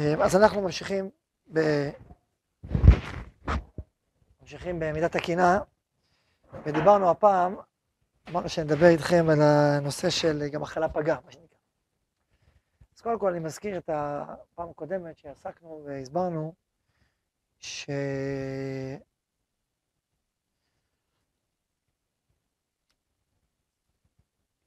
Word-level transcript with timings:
אה, 0.00 0.24
אז 0.24 0.36
אנחנו 0.36 0.62
ממשיכים 0.62 1.10
ב... 1.52 1.60
ממשיכים 4.40 4.80
במידת 4.80 5.14
הקנאה, 5.14 5.58
ודיברנו 6.64 7.10
הפעם, 7.10 7.56
אמרנו 8.30 8.48
שנדבר 8.48 8.86
איתכם 8.86 9.26
על 9.32 9.42
הנושא 9.42 10.10
של 10.10 10.48
גם 10.52 10.60
מחלה 10.60 10.88
פגה, 10.88 11.16
מה 11.24 11.32
שנקרא. 11.32 11.58
אז 12.96 13.00
קודם 13.00 13.18
כל 13.18 13.30
אני 13.30 13.38
מזכיר 13.38 13.78
את 13.78 13.90
הפעם 13.92 14.70
הקודמת 14.70 15.18
שעסקנו 15.18 15.82
והסברנו 15.86 16.54
ש... 17.58 17.90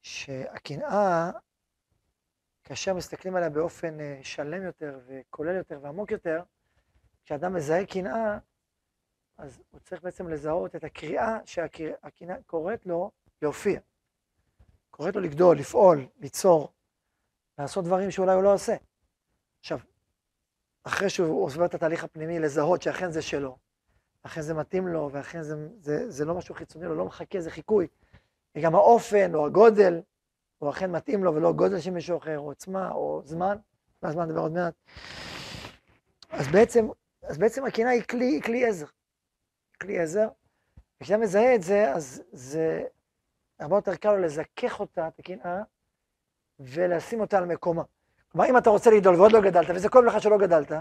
שהקנאה 0.02 1.32
כאשר 2.64 2.94
מסתכלים 2.94 3.36
עליה 3.36 3.50
באופן 3.50 4.00
אה, 4.00 4.20
שלם 4.24 4.64
יותר 4.64 5.00
וכולל 5.08 5.56
יותר 5.56 5.80
ועמוק 5.82 6.12
יותר, 6.12 6.44
כשאדם 7.26 7.54
מזהה 7.54 7.86
קנאה, 7.86 8.38
אז 9.38 9.62
הוא 9.72 9.80
צריך 9.80 10.04
בעצם 10.04 10.30
לזהות 10.30 10.76
את 10.76 10.84
הקריאה 10.84 11.38
שהקנאה 11.46 12.36
קוראת 12.46 12.86
לו 12.86 13.12
להופיע. 13.42 13.80
קוראת 14.90 15.16
לו 15.16 15.22
לגדול, 15.22 15.58
לפעול, 15.58 16.08
ליצור, 16.20 16.74
לעשות 17.58 17.86
דברים 17.86 18.12
שאולי 18.12 18.34
הוא 18.34 18.44
לא 18.44 18.54
עושה. 18.54 18.76
עכשיו, 19.60 19.80
אחרי 20.84 21.10
שהוא 21.10 21.44
עובר 21.44 21.66
את 21.66 21.74
התהליך 21.74 22.04
הפנימי, 22.04 22.40
לזהות 22.40 22.82
שאכן 22.82 23.12
זה 23.12 23.22
שלו, 23.22 23.58
אכן 24.24 24.42
זה 24.42 24.54
מתאים 24.54 24.88
לו, 24.88 25.10
ואכן 25.12 25.42
זה, 25.42 25.56
זה, 25.80 26.12
זה 26.12 26.26
לא 26.26 26.36
משהו 26.36 26.56
חיצוני 26.56 26.86
לו, 26.86 26.96
לא 26.96 27.06
מחכה, 27.06 27.42
זה 27.42 27.52
חיקוי. 27.52 27.88
וגם 28.56 28.76
האופן 28.76 29.36
או 29.36 29.46
הגודל 29.46 30.02
הוא 30.64 30.70
אכן 30.70 30.92
מתאים 30.92 31.24
לו 31.24 31.36
ולא 31.36 31.54
גודל 31.54 31.80
של 31.80 31.92
מישהו 31.92 32.18
אחר, 32.18 32.40
או 32.40 32.46
עוצמה, 32.46 32.92
או 32.92 33.22
זמן, 33.26 33.58
והזמן 34.04 34.26
נדבר 34.26 34.40
עוד 34.40 34.52
מעט. 34.52 34.74
אז 36.30 36.48
בעצם, 36.48 36.88
אז 37.24 37.38
בעצם 37.38 37.66
הקנאה 37.66 37.90
היא 37.90 38.04
כלי, 38.04 38.26
היא 38.26 38.42
כלי 38.42 38.66
עזר. 38.66 38.86
כלי 39.82 40.00
עזר, 40.00 40.28
וכשאתה 41.02 41.18
מזהה 41.18 41.56
את 41.56 41.64
זה, 41.64 41.94
אז 41.94 42.24
זה 42.32 42.84
הרבה 43.60 43.76
יותר 43.76 43.96
קל 43.96 44.12
לו 44.12 44.22
לזכך 44.22 44.80
אותה, 44.80 45.08
את 45.08 45.20
הקנאה, 45.20 45.64
ולשים 46.60 47.22
אותה 47.22 47.38
על 47.38 47.46
מקומה. 47.46 47.84
כלומר, 48.32 48.50
אם 48.50 48.58
אתה 48.58 48.70
רוצה 48.70 48.92
לגדול 48.92 49.16
ועוד 49.16 49.32
לא 49.32 49.42
גדלת, 49.42 49.68
וזה 49.76 49.90
כואב 49.90 50.04
לך 50.04 50.22
שלא 50.22 50.38
גדלת, 50.38 50.72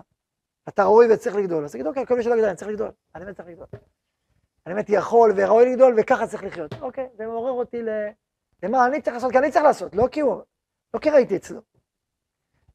אתה 0.69 0.85
ראוי 0.85 1.15
וצריך 1.15 1.37
לגדול, 1.37 1.65
אז 1.65 1.73
תגיד, 1.73 1.87
אוקיי, 1.87 2.07
כל 2.07 2.17
מי 2.17 2.23
שלא 2.23 2.37
גדל, 2.37 2.47
אני 2.47 2.57
צריך 2.57 2.71
לגדול, 2.71 2.91
אני 3.15 3.25
באמת 3.25 3.37
צריך 3.37 3.49
לגדול. 3.49 3.67
אני 4.67 4.75
באמת 4.75 4.87
יכול 4.89 5.33
וראוי 5.37 5.73
לגדול, 5.73 5.95
וככה 5.99 6.27
צריך 6.27 6.45
לחיות. 6.45 6.73
אוקיי, 6.81 7.09
זה 7.17 7.27
מעורר 7.27 7.53
אותי 7.53 7.83
ל... 7.83 7.89
למה 8.63 8.87
אני 8.87 9.03
צריך 9.03 9.15
לעשות? 9.15 9.33
כי 9.33 9.39
אני 9.39 9.51
צריך 9.51 9.65
לעשות, 9.65 9.95
לא 9.95 10.09
כי 10.13 10.21
הוא, 10.21 10.43
לא 10.95 10.99
כי 10.99 11.11
ראיתי 11.11 11.37
אצלו, 11.37 11.61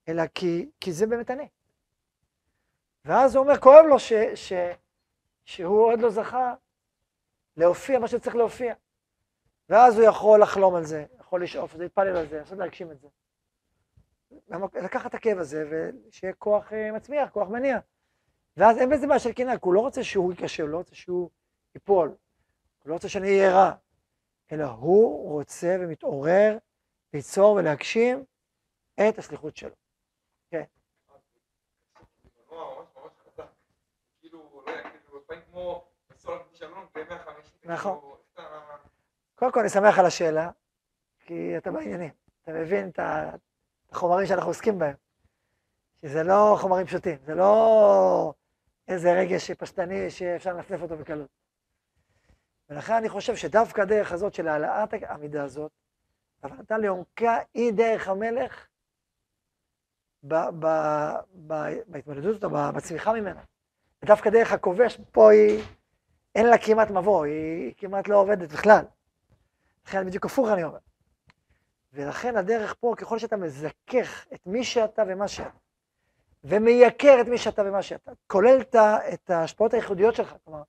אלא 0.08 0.24
כי, 0.28 0.70
כי 0.80 0.94
זה 0.94 1.08
באמת 1.08 1.32
אני. 1.32 1.48
ואז 3.06 3.36
הוא 3.36 3.44
אומר, 3.44 3.58
כואב 3.60 3.86
לו 3.86 4.00
ש, 4.00 4.14
ש, 4.36 4.54
שהוא 5.46 5.86
עוד 5.86 6.00
לא 6.00 6.10
זכה 6.10 6.54
להופיע 7.58 8.00
מה 8.00 8.08
שצריך 8.08 8.36
להופיע. 8.36 8.74
ואז 9.70 10.00
הוא 10.00 10.08
יכול 10.08 10.42
לחלום 10.42 10.76
על 10.76 10.84
זה, 10.84 11.06
יכול 11.20 11.44
לשאוף 11.44 11.74
את 11.74 11.78
זה, 11.78 11.84
להתפלל 11.84 12.18
על 12.18 12.28
זה, 12.28 12.40
לעשות 12.40 12.58
להגשים 12.58 12.92
את 12.92 13.00
זה. 13.00 13.08
לקחת 14.84 15.10
את 15.10 15.16
הכאב 15.16 15.38
הזה 15.38 15.70
ושיהיה 15.70 16.34
כוח 16.34 16.74
אה, 16.74 16.92
מצמיח, 16.92 17.30
כוח 17.30 17.48
מניע. 17.48 17.80
ואז 18.58 18.78
אין 18.78 18.90
בזה 18.90 19.08
בעיה 19.08 19.20
של 19.20 19.34
קנאה, 19.34 19.58
כי 19.58 19.62
הוא 19.66 19.74
לא 19.74 19.80
רוצה 19.80 20.04
שהוא 20.04 20.32
ייכשל, 20.32 20.64
הוא 20.64 20.70
לא 20.70 20.78
רוצה 20.78 20.96
שהוא 20.96 21.30
ייפול, 21.76 22.08
הוא 22.08 22.90
לא 22.90 22.94
רוצה 22.94 23.10
שאני 23.10 23.28
אהיה 23.28 23.54
רע, 23.54 23.72
אלא 24.52 24.66
הוא 24.66 25.32
רוצה 25.32 25.78
ומתעורר 25.80 26.58
ליצור 27.14 27.56
ולהגשים 27.56 28.26
את 29.00 29.18
השליחות 29.18 29.58
שלו. 29.58 29.76
כן. 30.50 30.64
נכון. 37.66 38.18
קודם 39.36 39.52
כל 39.52 39.60
אני 39.60 39.70
שמח 39.70 40.00
על 40.00 40.06
השאלה, 40.06 40.52
כי 41.20 41.58
אתה 41.58 41.72
בעניינים, 41.72 42.12
אתה 42.44 42.52
מבין 42.52 42.90
את 42.90 43.00
החומרים 43.92 44.28
שאנחנו 44.28 44.50
עוסקים 44.50 44.80
בהם, 44.80 44.96
שזה 46.02 46.24
לא 46.24 46.58
חומרים 46.62 46.86
פשוטים, 46.86 47.18
זה 47.26 47.36
לא 47.36 48.34
איזה 48.88 49.14
רגש 49.14 49.52
פשטני 49.52 50.10
שאפשר 50.10 50.54
לנפנף 50.54 50.82
אותו 50.82 50.98
בקלות. 50.98 51.30
ולכן 52.70 52.94
אני 52.94 53.10
חושב 53.10 53.36
שדווקא 53.36 53.82
הדרך 53.82 54.12
הזאת 54.12 54.34
של 54.34 54.48
העלאת 54.48 54.94
המידה 55.08 55.44
הזאת, 55.44 55.72
הבנתה 56.44 56.78
לעומקה 56.78 57.38
היא 57.54 57.74
דרך 57.74 58.08
המלך 58.08 58.68
בהתמודדות 61.88 62.44
אותה, 62.44 62.72
בצמיחה 62.72 63.14
ממנה. 63.14 63.42
ודווקא 64.04 64.30
דרך 64.30 64.52
הכובש, 64.52 65.00
פה 65.12 65.32
היא, 65.32 65.64
אין 66.36 66.46
לה 66.46 66.58
כמעט 66.58 66.92
מבוא, 66.92 67.26
היא 67.26 67.74
כמעט 67.78 68.08
לא 68.08 68.18
עובדת 68.18 68.52
בכלל. 68.52 68.86
לכן 69.88 70.06
בדיוק 70.06 70.26
הפוך 70.26 70.50
אני 70.50 70.64
אומר. 70.64 70.80
ולכן 71.94 72.38
הדרך 72.38 72.76
פה, 72.80 72.94
ככל 72.98 73.20
שאתה 73.20 73.38
מזכך 73.38 74.26
את 74.34 74.48
מי 74.48 74.64
שאתה 74.64 75.04
ומה 75.08 75.28
שאתה, 75.28 75.50
ומייקר 76.44 77.22
את 77.22 77.28
מי 77.28 77.38
שאתה 77.38 77.62
ומה 77.66 77.82
שאתה, 77.82 78.12
כולל 78.28 78.62
את 79.14 79.30
ההשפעות 79.30 79.74
הייחודיות 79.74 80.16
שלך, 80.16 80.36
כלומר, 80.44 80.62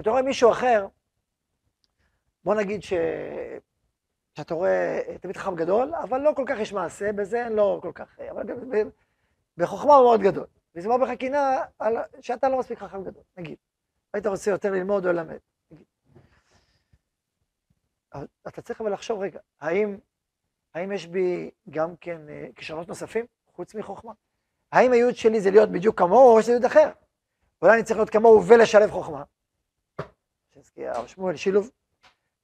אתה 0.00 0.10
רואה 0.10 0.22
מישהו 0.22 0.50
אחר, 0.50 0.86
בוא 2.44 2.54
נגיד 2.54 2.82
ש... 2.82 2.92
שאתה 4.36 4.54
רואה 4.54 5.00
תמיד 5.20 5.36
חכם 5.36 5.54
גדול, 5.56 5.94
אבל 5.94 6.20
לא 6.20 6.32
כל 6.36 6.44
כך 6.46 6.58
יש 6.60 6.72
מעשה, 6.72 7.12
בזה 7.12 7.44
אין 7.44 7.52
לו 7.52 7.78
כל 7.82 7.92
כך, 7.94 8.20
אבל 8.30 8.42
בחוכמה 9.56 9.94
הוא 9.94 10.04
מאוד 10.04 10.20
גדול. 10.20 10.46
וזה 10.74 10.88
אומר 10.88 11.06
בך 11.06 11.18
קינה 11.18 11.64
על... 11.78 11.96
שאתה 12.20 12.48
לא 12.48 12.58
מספיק 12.58 12.78
חכם 12.78 13.04
גדול, 13.04 13.22
נגיד. 13.36 13.56
היית 14.14 14.26
רוצה 14.26 14.50
יותר 14.50 14.72
ללמוד 14.72 15.06
או 15.06 15.12
ללמד, 15.12 15.38
נגיד. 15.70 15.86
אתה 18.48 18.62
צריך 18.62 18.80
אבל 18.80 18.92
לחשוב 18.92 19.20
רגע, 19.20 19.40
האם, 19.60 19.98
האם 20.74 20.92
יש 20.92 21.06
בי 21.06 21.50
גם 21.70 21.96
כן 21.96 22.28
אה, 22.28 22.46
כישרונות 22.56 22.88
נוספים, 22.88 23.26
חוץ 23.52 23.74
מחוכמה? 23.74 24.12
האם 24.72 24.92
הייעוד 24.92 25.14
שלי 25.14 25.40
זה 25.40 25.50
להיות 25.50 25.70
בדיוק 25.70 25.98
כמוהו, 25.98 26.34
או 26.34 26.38
לי 26.38 26.44
ייעוד 26.48 26.64
אחר? 26.64 26.90
אולי 27.62 27.74
אני 27.74 27.84
צריך 27.84 27.98
להיות 27.98 28.10
כמוהו 28.10 28.46
ולשלב 28.46 28.90
חוכמה. 28.90 29.24
שנסקי 30.56 30.86
הרב 30.86 31.06
שמואל, 31.06 31.36
שילוב, 31.36 31.70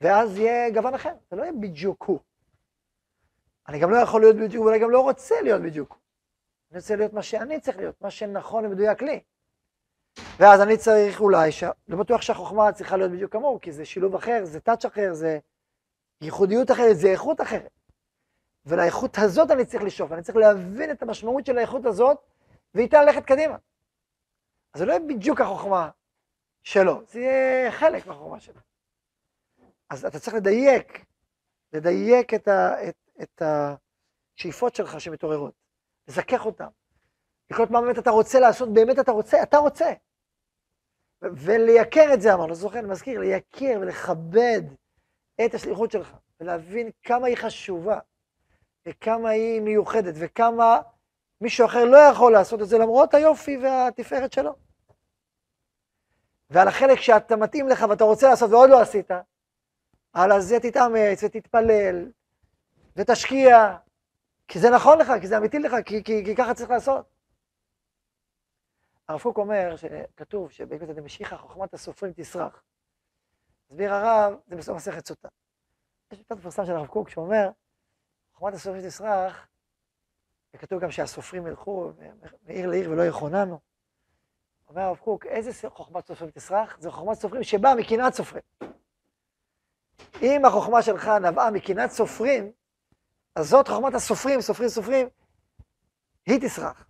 ואז 0.01 0.37
יהיה 0.39 0.71
גוון 0.71 0.95
אחר, 0.95 1.15
זה 1.31 1.37
לא 1.37 1.43
יהיה 1.43 1.53
בדיוק 1.53 2.05
הוא. 2.05 2.19
אני 3.69 3.79
גם 3.79 3.91
לא 3.91 3.97
יכול 3.97 4.21
להיות 4.21 4.37
בדיוק, 4.37 4.65
ואולי 4.65 4.79
גם 4.79 4.91
לא 4.91 5.01
רוצה 5.01 5.35
להיות 5.43 5.63
בדיוק. 5.63 5.99
אני 6.71 6.79
רוצה 6.79 6.97
להיות 6.97 7.13
מה 7.13 7.23
שאני 7.23 7.61
צריך 7.61 7.77
להיות, 7.77 8.03
מה 8.03 8.11
שנכון 8.11 8.67
ומדויק 8.67 9.03
לי. 9.03 9.21
ואז 10.39 10.61
אני 10.61 10.77
צריך 10.77 11.21
אולי, 11.21 11.53
ש... 11.53 11.65
לא 11.89 11.97
בטוח 11.97 12.23
שהחוכמה 12.23 12.73
צריכה 12.73 12.97
להיות 12.97 13.13
בדיוק 13.13 13.33
כמוהו, 13.33 13.61
כי 13.61 13.73
זה 13.73 13.85
שילוב 13.85 14.15
אחר, 14.15 14.45
זה 14.45 14.61
טאץ' 14.61 14.85
אחר, 14.85 15.15
זה 15.15 15.39
ייחודיות 16.21 16.71
אחרת, 16.71 16.97
זה 16.97 17.09
איכות 17.09 17.41
אחרת. 17.41 17.71
ולאיכות 18.67 19.19
הזאת 19.19 19.51
אני 19.51 19.65
צריך 19.65 19.83
לשאוף, 19.83 20.13
אני 20.13 20.23
צריך 20.23 20.37
להבין 20.37 20.91
את 20.91 21.03
המשמעות 21.03 21.47
של 21.47 21.59
האיכות 21.59 21.87
הזאת, 21.87 22.19
ואיתה 22.75 23.03
ללכת 23.03 23.25
קדימה. 23.25 23.57
אז 24.75 24.81
זה 24.81 24.87
לא 24.87 24.93
יהיה 24.93 25.03
בדיוק 25.09 25.41
החוכמה 25.41 25.91
שלו, 26.63 27.03
זה 27.07 27.21
יהיה 27.21 27.73
חלק 27.73 28.07
מהחוכמה 28.07 28.41
שלו. 28.41 28.61
אז 29.91 30.05
אתה 30.05 30.19
צריך 30.19 30.37
לדייק, 30.37 31.05
לדייק 31.73 32.35
את, 32.35 32.49
ה, 32.49 32.89
את, 32.89 32.97
את 33.23 33.43
השאיפות 33.43 34.75
שלך 34.75 35.01
שמתעוררות, 35.01 35.55
לזכך 36.09 36.47
אותן, 36.47 36.69
לקלוט 37.51 37.71
מה 37.71 37.81
באמת 37.81 37.99
אתה 37.99 38.11
רוצה 38.11 38.41
לעשות, 38.41 38.75
באמת 38.75 38.99
אתה 38.99 39.13
רוצה, 39.13 39.43
אתה 39.43 39.57
רוצה. 39.59 39.93
ולייקר 41.23 42.15
את 42.15 42.21
זה, 42.21 42.35
אמרנו, 42.35 42.55
זוכר, 42.55 42.79
אני 42.79 42.89
מזכיר, 42.89 43.21
לייקר 43.21 43.79
ולכבד 43.81 44.63
את 45.45 45.55
השליחות 45.55 45.91
שלך, 45.91 46.17
ולהבין 46.41 46.91
כמה 47.03 47.27
היא 47.27 47.37
חשובה, 47.37 47.99
וכמה 48.89 49.31
היא 49.31 49.61
מיוחדת, 49.61 50.15
וכמה 50.19 50.81
מישהו 51.41 51.67
אחר 51.67 51.85
לא 51.85 51.97
יכול 51.97 52.33
לעשות 52.33 52.63
את 52.63 52.69
זה 52.69 52.79
למרות 52.79 53.15
היופי 53.15 53.57
והתפארת 53.57 54.33
שלו. 54.33 54.55
ועל 56.53 56.69
החלק 56.69 57.01
שאתה 57.01 57.37
מתאים 57.37 57.69
לך 57.69 57.85
ואתה 57.91 58.05
רוצה 58.05 58.29
לעשות 58.29 58.51
ועוד 58.51 58.71
לא 58.71 58.81
עשית, 58.81 59.11
על 60.13 60.41
זה 60.41 60.61
תתאמץ 60.61 61.25
ותתפלל 61.25 62.11
ותשקיע, 62.97 63.77
כי 64.49 64.59
זה 64.59 64.71
נכון 64.71 64.99
לך, 64.99 65.13
כי 65.21 65.27
זה 65.27 65.39
אמיתי 65.39 65.59
לך, 65.59 65.73
כי, 65.85 66.05
כי, 66.05 66.25
כי 66.25 66.37
ככה 66.37 66.55
צריך 66.55 66.71
לעשות. 66.71 67.07
הרב 69.09 69.23
קוק 69.23 69.39
אומר, 69.39 69.77
שכתוב 69.77 70.51
שבאמת 70.51 70.89
דמשיחא 70.89 71.37
חוכמת 71.37 71.75
הסופרים 71.75 72.13
תסרח. 72.13 72.63
הסביר 73.67 73.95
הרב, 73.95 74.35
זה 74.47 74.57
בסוף 74.57 74.77
מסכת 74.77 75.07
סוטה. 75.07 75.29
יש 76.13 76.19
משפט 76.19 76.37
מפורסם 76.37 76.67
של 76.67 76.73
הרב 76.73 76.87
קוק 76.87 77.09
שאומר, 77.09 77.51
חוכמת 78.35 78.55
הסופרים 78.55 78.87
תסרח, 78.87 79.49
וכתוב 80.55 80.83
גם 80.83 80.91
שהסופרים 80.91 81.47
ילכו 81.47 81.93
מעיר 82.43 82.71
לעיר 82.71 82.91
ולא 82.91 83.03
יכוננו. 83.03 83.72
אומר 84.73 84.83
הרב 84.83 84.97
קוק, 84.97 85.27
איזה 85.27 85.69
חוכמת 85.69 86.07
סופרים 86.07 86.31
תסרח? 86.31 86.77
זו 86.81 86.91
חוכמת 86.91 87.17
סופרים 87.17 87.43
שבאה 87.43 87.75
מקנאת 87.75 88.15
סופרים. 88.15 88.43
אם 90.23 90.45
החוכמה 90.45 90.83
שלך 90.83 91.09
נבעה 91.09 91.51
מקנאת 91.51 91.91
סופרים, 91.91 92.53
אז 93.37 93.49
זאת 93.49 93.69
חוכמת 93.69 93.95
הסופרים, 93.95 94.41
סופרים 94.41 94.69
סופרים, 94.69 95.09
היא 96.27 96.41
תסרח. 96.41 96.87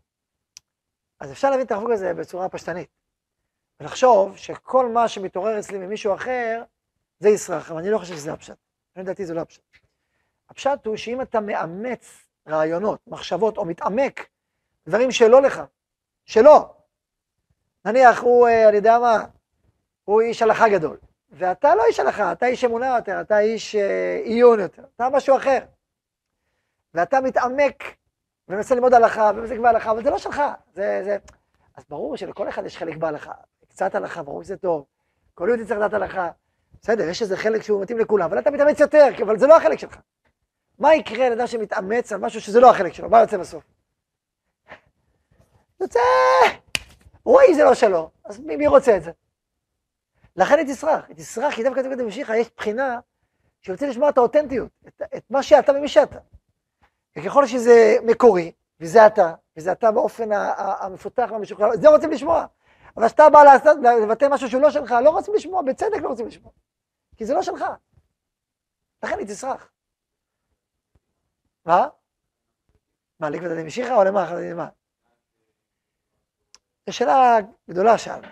אז 1.21 1.33
אפשר 1.33 1.51
להבין 1.51 1.67
את 1.67 1.73
הרב 1.73 1.91
הזה 1.91 2.15
בצורה 2.15 2.49
פשטנית. 2.49 2.89
ולחשוב 3.81 4.37
שכל 4.37 4.89
מה 4.89 5.09
שמתעורר 5.09 5.59
אצלי 5.59 5.79
ממישהו 5.79 6.15
אחר, 6.15 6.63
זה 7.19 7.29
יסרח, 7.29 7.71
אבל 7.71 7.81
אני 7.81 7.91
לא 7.91 7.99
חושב 7.99 8.15
שזה 8.15 8.33
הפשט. 8.33 8.57
אני 8.97 9.05
לדעתי 9.05 9.27
זה 9.27 9.35
לא 9.35 9.41
הפשט. 9.41 9.63
הפשט 10.49 10.87
הוא 10.87 10.97
שאם 10.97 11.21
אתה 11.21 11.41
מאמץ 11.41 12.27
רעיונות, 12.49 13.01
מחשבות, 13.07 13.57
או 13.57 13.65
מתעמק 13.65 14.29
דברים 14.87 15.11
שלא 15.11 15.43
לך, 15.43 15.63
שלא, 16.25 16.82
נניח 17.85 18.21
הוא, 18.21 18.49
אה, 18.49 18.69
אני 18.69 18.77
יודע 18.77 18.99
מה, 18.99 19.25
הוא 20.05 20.21
איש 20.21 20.43
הלכה 20.43 20.69
גדול, 20.69 20.97
ואתה 21.31 21.75
לא 21.75 21.85
איש 21.85 22.01
הלכה, 22.01 22.33
אתה 22.33 22.47
איש 22.47 22.65
אמונה 22.65 22.97
יותר, 22.97 23.21
אתה 23.21 23.39
איש 23.39 23.75
אה, 23.75 24.21
עיון 24.25 24.61
יותר, 24.61 24.83
אתה 24.97 25.09
משהו 25.13 25.37
אחר. 25.37 25.59
ואתה 26.95 27.21
מתעמק 27.21 27.85
ומנסה 28.49 28.75
ללמוד 28.75 28.95
הלכה 28.95 29.31
ומנסה 29.35 29.55
לקבוע 29.55 29.69
הלכה, 29.69 29.91
אבל 29.91 30.05
זה 30.05 30.11
לא 30.11 30.19
שלך, 30.19 30.43
זה, 30.75 31.01
זה... 31.05 31.17
אז 31.77 31.85
ברור 31.89 32.17
שלכל 32.17 32.49
אחד 32.49 32.67
יש 32.67 32.77
חלק 32.77 32.97
בהלכה, 32.97 33.33
קצת 33.69 33.95
הלכה, 33.95 34.23
ברור 34.23 34.43
שזה 34.43 34.57
טוב, 34.57 34.85
כל 35.35 35.45
יהודי 35.49 35.65
צריך 35.65 35.81
לדעת 35.81 35.95
הלכה. 35.95 36.31
בסדר, 36.83 37.09
יש 37.09 37.23
איזה 37.23 37.37
חלק 37.37 37.63
שהוא 37.63 37.83
מתאים 37.83 37.99
לכולם, 37.99 38.25
אבל 38.25 38.39
אתה 38.39 38.51
מתאמץ 38.51 38.81
יותר, 38.81 39.09
אבל 39.23 39.39
זה 39.39 39.47
לא 39.47 39.57
החלק 39.57 39.79
שלך. 39.79 39.97
מה 40.79 40.95
יקרה 40.95 41.29
לאדם 41.29 41.47
שמתאמץ 41.47 42.13
על 42.13 42.21
משהו 42.21 42.41
שזה 42.41 42.61
לא 42.61 42.71
החלק 42.71 42.93
שלו? 42.93 43.09
מה 43.11 43.21
יוצא 43.21 43.37
בסוף? 43.37 43.65
יוצא, 45.81 46.01
רואי 47.25 47.55
זה 47.55 47.65
לא 47.65 47.75
שלו, 47.75 48.11
אז 48.25 48.39
מי, 48.39 48.57
מי 48.57 48.67
רוצה 48.67 48.97
את 48.97 49.03
זה? 49.03 49.11
לכן 50.37 50.59
היא 50.59 50.67
תסרח, 50.67 51.05
היא 51.09 51.17
תסרח, 51.17 51.55
כי 51.55 51.63
דווקא 51.63 51.83
דווקא 51.83 51.97
במשיכה 51.97 52.37
יש 52.37 52.51
בחינה 52.57 53.01
שרוצה 53.61 53.87
לשמוע 53.87 54.09
את 54.09 54.19
האותנטיות, 54.19 54.71
את, 54.89 55.03
את 55.17 55.31
מה 55.31 55.43
שאתה 55.43 55.73
ומי 55.73 55.89
שאתה. 55.89 56.19
וככל 57.19 57.47
שזה 57.47 57.97
מקורי, 58.07 58.53
וזה 58.81 59.07
אתה, 59.07 59.35
וזה 59.57 59.73
אתה 59.73 59.91
באופן 59.91 60.29
המפותח 60.57 61.29
והמשוחרר, 61.31 61.69
זה 61.81 61.89
רוצים 61.89 62.11
לשמוע. 62.11 62.47
אבל 62.97 63.07
כשאתה 63.07 63.31
בא 63.31 63.43
לבטא 64.03 64.27
משהו 64.31 64.49
שהוא 64.49 64.63
לא 64.63 64.71
שלך, 64.71 64.95
לא 65.05 65.11
רוצים 65.11 65.35
לשמוע, 65.35 65.63
בצדק 65.63 66.01
לא 66.03 66.09
רוצים 66.09 66.27
לשמוע. 66.27 66.53
כי 67.17 67.27
זה 67.27 67.35
לא 67.35 67.43
שלך. 67.43 67.65
לכן 69.03 69.19
היא 69.19 69.27
תסרח. 69.27 69.71
מה? 71.65 71.89
מה, 73.21 73.31
לקבוע 73.31 73.53
את 73.53 73.59
המשיכה 73.59 73.95
או 73.95 74.05
למה? 74.05 74.31
מה? 74.57 74.69
זו 76.87 76.93
שאלה 76.97 77.37
גדולה 77.71 77.99
שאלנו. 77.99 78.29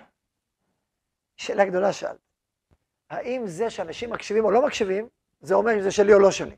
שאלה 1.37 1.65
גדולה 1.65 1.93
שאלת. 1.93 2.19
האם 3.11 3.47
זה 3.47 3.71
שאנשים 3.71 4.11
מקשיבים 4.11 4.45
או 4.45 4.51
לא 4.51 4.67
מקשיבים, 4.67 5.09
זה 5.41 5.55
אומר 5.55 5.75
אם 5.75 5.81
זה 5.81 5.91
שלי 5.91 6.15
או 6.15 6.19
לא 6.19 6.31
שלי? 6.31 6.57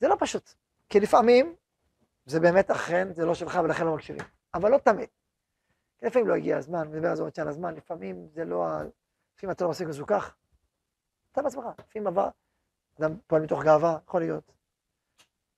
זה 0.00 0.08
לא 0.08 0.16
פשוט. 0.20 0.54
כי 0.88 1.00
לפעמים 1.00 1.54
זה 2.26 2.40
באמת 2.40 2.70
אכן, 2.70 3.12
זה 3.12 3.26
לא 3.26 3.34
שלך 3.34 3.60
ולכן 3.64 3.84
לא 3.84 3.94
מקשיבים. 3.94 4.24
אבל 4.54 4.70
לא 4.70 4.78
תמיד. 4.78 5.08
לפעמים 6.02 6.28
לא 6.28 6.34
הגיע 6.34 6.56
הזמן, 6.56 6.88
נדבר 6.88 7.08
על 7.08 7.16
זה 7.16 7.22
עוד 7.22 7.34
שעה 7.34 7.48
הזמן, 7.48 7.74
לפעמים 7.74 8.28
זה 8.32 8.44
לא 8.44 8.66
ה... 8.66 8.82
לפעמים 9.36 9.52
אתה 9.52 9.64
לא 9.64 9.70
מספיק 9.70 9.88
מזוכח. 9.88 10.36
אתה 11.32 11.42
בעצמך, 11.42 11.64
לפעמים 11.78 12.06
עבר, 12.06 12.28
אדם 13.00 13.16
פועל 13.26 13.42
מתוך 13.42 13.64
גאווה, 13.64 13.98
יכול 14.06 14.20
להיות. 14.20 14.52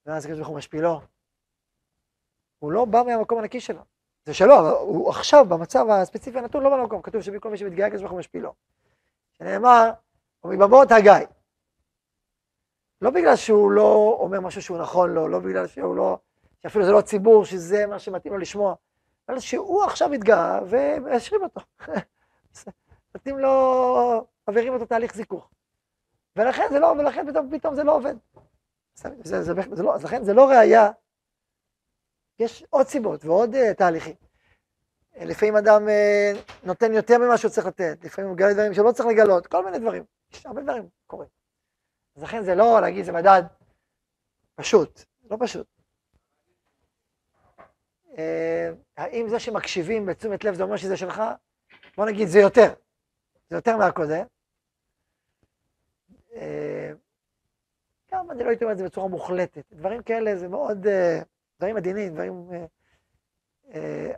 ואז 0.07 0.25
הקדוש 0.25 0.39
ברוך 0.39 0.49
הוא 0.49 0.59
משפילו. 0.59 1.01
הוא 2.59 2.73
לא 2.73 2.85
בא 2.85 3.03
מהמקום 3.07 3.39
הנקי 3.39 3.61
שלו. 3.61 3.85
זה 4.27 4.35
שלו, 4.35 4.59
אבל 4.59 4.71
הוא 4.71 5.11
עכשיו, 5.11 5.47
במצב 5.49 5.91
הספציפי 5.91 6.39
הנתון, 6.39 6.63
לא 6.63 6.77
במקום. 6.77 7.03
כתוב 7.03 7.23
שבכל 7.23 7.51
מי 7.51 7.57
שמתגאה, 7.57 7.87
הקדוש 7.87 8.01
ברוך 8.01 8.13
הוא 8.13 8.19
משפילו. 8.19 8.55
שנאמר, 9.33 9.91
ומבמות 10.45 10.93
הגיא. 10.93 11.13
לא 13.03 13.11
בגלל 13.11 13.37
שהוא 13.37 13.73
לא 13.73 14.17
אומר 14.21 14.41
משהו 14.41 14.63
שהוא 14.63 14.79
נכון 14.79 15.11
לו, 15.11 15.29
לא 15.29 15.39
בגלל 15.39 15.67
שהוא 15.67 15.97
לא, 15.97 16.19
שאפילו 16.63 16.85
זה 16.85 16.93
לא 16.93 17.01
ציבור, 17.01 17.45
שזה 17.45 17.87
מה 17.87 17.99
שמתאים 17.99 18.33
לו 18.33 18.39
לשמוע, 18.39 18.75
אבל 19.29 19.39
שהוא 19.39 19.85
עכשיו 19.85 20.13
התגאה 20.13 20.61
ומאשרים 20.69 21.43
אותו. 21.43 21.61
נותנים 23.15 23.39
לו, 23.39 24.27
מעבירים 24.49 24.73
אותו 24.73 24.87
תהליך 24.87 25.15
זיכוך. 25.15 25.51
ולכן 26.37 26.67
זה 26.71 26.79
לא, 26.79 26.87
ולכן 26.87 27.31
פתאום, 27.31 27.59
פתאום 27.59 27.75
זה 27.75 27.85
לא 27.85 27.97
עובד. 27.97 28.15
זה, 28.95 29.09
זה, 29.25 29.43
זה, 29.43 29.53
זה 29.73 29.83
לא, 29.83 29.95
אז 29.95 30.05
לכן 30.05 30.25
זה 30.25 30.35
לא 30.35 30.49
ראייה, 30.49 30.91
יש 32.39 32.65
עוד 32.71 32.87
סיבות 32.87 33.25
ועוד 33.25 33.55
uh, 33.55 33.75
תהליכים. 33.75 34.15
לפעמים 35.17 35.57
אדם 35.57 35.89
uh, 35.89 36.67
נותן 36.67 36.93
יותר 36.93 37.19
ממה 37.19 37.39
שהוא 37.39 37.51
צריך 37.51 37.67
לתת, 37.67 37.99
לפעמים 38.05 38.29
הוא 38.29 38.37
מגלה 38.37 38.53
דברים 38.53 38.75
שלא 38.75 38.93
צריך 38.93 39.09
לגלות, 39.09 39.47
כל 39.47 39.65
מיני 39.65 39.79
דברים, 39.79 40.05
יש 40.33 40.47
הרבה 40.47 40.63
דברים 40.63 40.89
קורים. 41.07 41.29
אז 42.17 42.23
לכן 42.23 42.43
זה 42.43 42.55
לא 42.55 42.81
להגיד, 42.81 43.05
זה 43.05 43.13
מדד 43.13 43.43
פשוט, 44.55 45.05
לא 45.31 45.37
פשוט. 45.41 45.67
אה, 48.19 48.71
האם 48.97 49.29
זה 49.29 49.39
שמקשיבים 49.39 50.07
בתשומת 50.07 50.45
לב 50.45 50.55
זה 50.55 50.63
אומר 50.63 50.77
שזה 50.77 50.97
שלך? 50.97 51.23
בוא 51.97 52.07
נגיד, 52.07 52.29
זה 52.29 52.39
יותר. 52.39 52.75
זה 53.51 53.57
יותר 53.57 53.77
מהקודם. 53.77 54.25
אה, 56.35 56.93
גם 58.13 58.31
אני 58.31 58.45
לא 58.45 58.49
הייתי 58.49 58.65
אומר 58.65 58.73
את 58.73 58.79
זה 58.79 58.85
בצורה 58.85 59.09
מוחלטת. 59.09 59.73
דברים 59.73 60.03
כאלה 60.03 60.37
זה 60.37 60.49
מאוד, 60.49 60.87
אה, 60.87 61.23
דברים 61.63 61.77
עדינים, 61.77 62.15
דברים... 62.15 62.51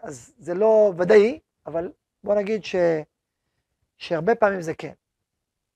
אז 0.03 0.35
זה 0.39 0.55
לא 0.55 0.93
ודאי, 0.99 1.41
אבל 1.67 1.93
בוא 2.25 2.35
נגיד 2.35 2.65
ש, 2.65 2.75
שהרבה 3.97 4.35
פעמים 4.35 4.61
זה 4.61 4.75
כן. 4.75 4.93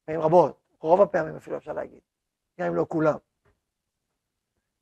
פעמים 0.05 0.21
רבות, 0.21 0.61
רוב 0.81 1.01
הפעמים 1.01 1.37
אפילו 1.37 1.57
אפשר 1.57 1.73
להגיד. 1.73 2.01
גם 2.61 2.67
אם 2.67 2.75
לא 2.75 2.87
כולם. 2.89 3.19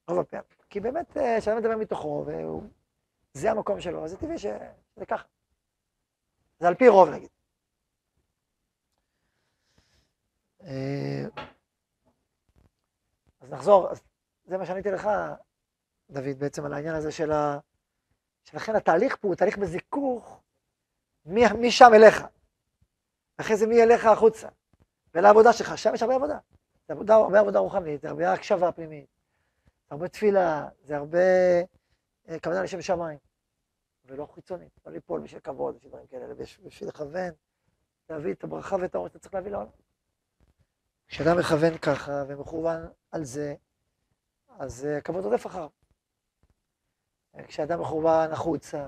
רוב 0.09 0.19
הפעמים. 0.19 0.45
כי 0.71 0.81
באמת, 0.81 1.17
כשאדם 1.39 1.59
מדבר 1.59 1.77
מתוכו, 1.77 2.27
וזה 3.35 3.51
המקום 3.51 3.81
שלו, 3.81 4.05
אז 4.05 4.11
זה 4.11 4.17
טבעי 4.17 4.39
שזה 4.39 5.07
ככה. 5.09 5.25
זה 6.59 6.69
על 6.69 6.75
פי 6.75 6.89
רוב, 6.89 7.09
נגיד. 7.09 7.31
אה, 10.63 11.25
אז 13.41 13.53
נחזור, 13.53 13.91
אז 13.91 14.03
זה 14.45 14.59
מה 14.59 14.67
שעניתי 14.67 14.91
לך, 14.91 15.09
דוד, 16.11 16.39
בעצם 16.39 16.65
על 16.65 16.73
העניין 16.73 16.95
הזה 16.95 17.13
של 17.13 17.33
ה... 17.33 17.59
שלכן 18.45 18.77
התהליך 18.77 19.17
פה 19.17 19.29
הוא 19.29 19.35
תהליך 19.35 19.59
בזיכוך 19.59 20.41
משם 21.27 21.91
אליך. 21.95 22.25
אחרי 23.37 23.57
זה 23.57 23.67
מי 23.67 23.83
אליך 23.83 24.07
החוצה, 24.07 24.49
ולעבודה 25.15 25.53
שלך, 25.53 25.79
שם 25.79 25.95
יש 25.95 26.03
הרבה 26.03 26.15
עבודה. 26.15 26.39
זה 26.89 26.95
עבודה, 26.95 27.15
הרבה 27.15 27.41
עבודה 27.41 27.59
רוחנית, 27.59 28.01
זה 28.01 28.09
הרבה 28.09 28.33
הקשבה 28.33 28.73
פנימית, 28.73 29.07
זה 29.67 29.95
הרבה 29.95 30.09
תפילה, 30.09 30.69
זה 30.85 30.97
הרבה 30.97 31.19
אה, 32.29 32.41
כוונה 32.43 32.63
לשם 32.63 32.83
שמיים, 32.83 33.19
ולא 34.05 34.29
חיצונית, 34.35 34.71
לא 34.87 34.93
ליפול 34.93 35.21
בשביל 35.21 35.41
כבוד, 35.41 35.77
בשביל 35.77 35.91
דברים 35.91 36.07
כאלה, 36.07 36.35
בשביל 36.65 36.89
לכוון, 36.89 37.31
להביא 38.11 38.33
את 38.33 38.45
הברכה 38.45 38.77
ואת 38.81 38.95
האור 38.95 39.09
שאתה 39.09 39.19
צריך 39.19 39.35
להביא 39.35 39.51
לעולם. 39.51 39.71
כשאדם 41.09 41.39
מכוון 41.39 41.79
ככה 41.79 42.25
ומכוון 42.29 42.89
על 43.11 43.25
זה, 43.25 43.55
אז 44.59 44.87
אה, 44.87 44.97
הכבוד 44.97 45.25
רודף 45.25 45.47
אחריו. 45.47 45.69
כשאדם 47.45 47.81
מכוון 47.81 48.33
החוצה 48.33 48.87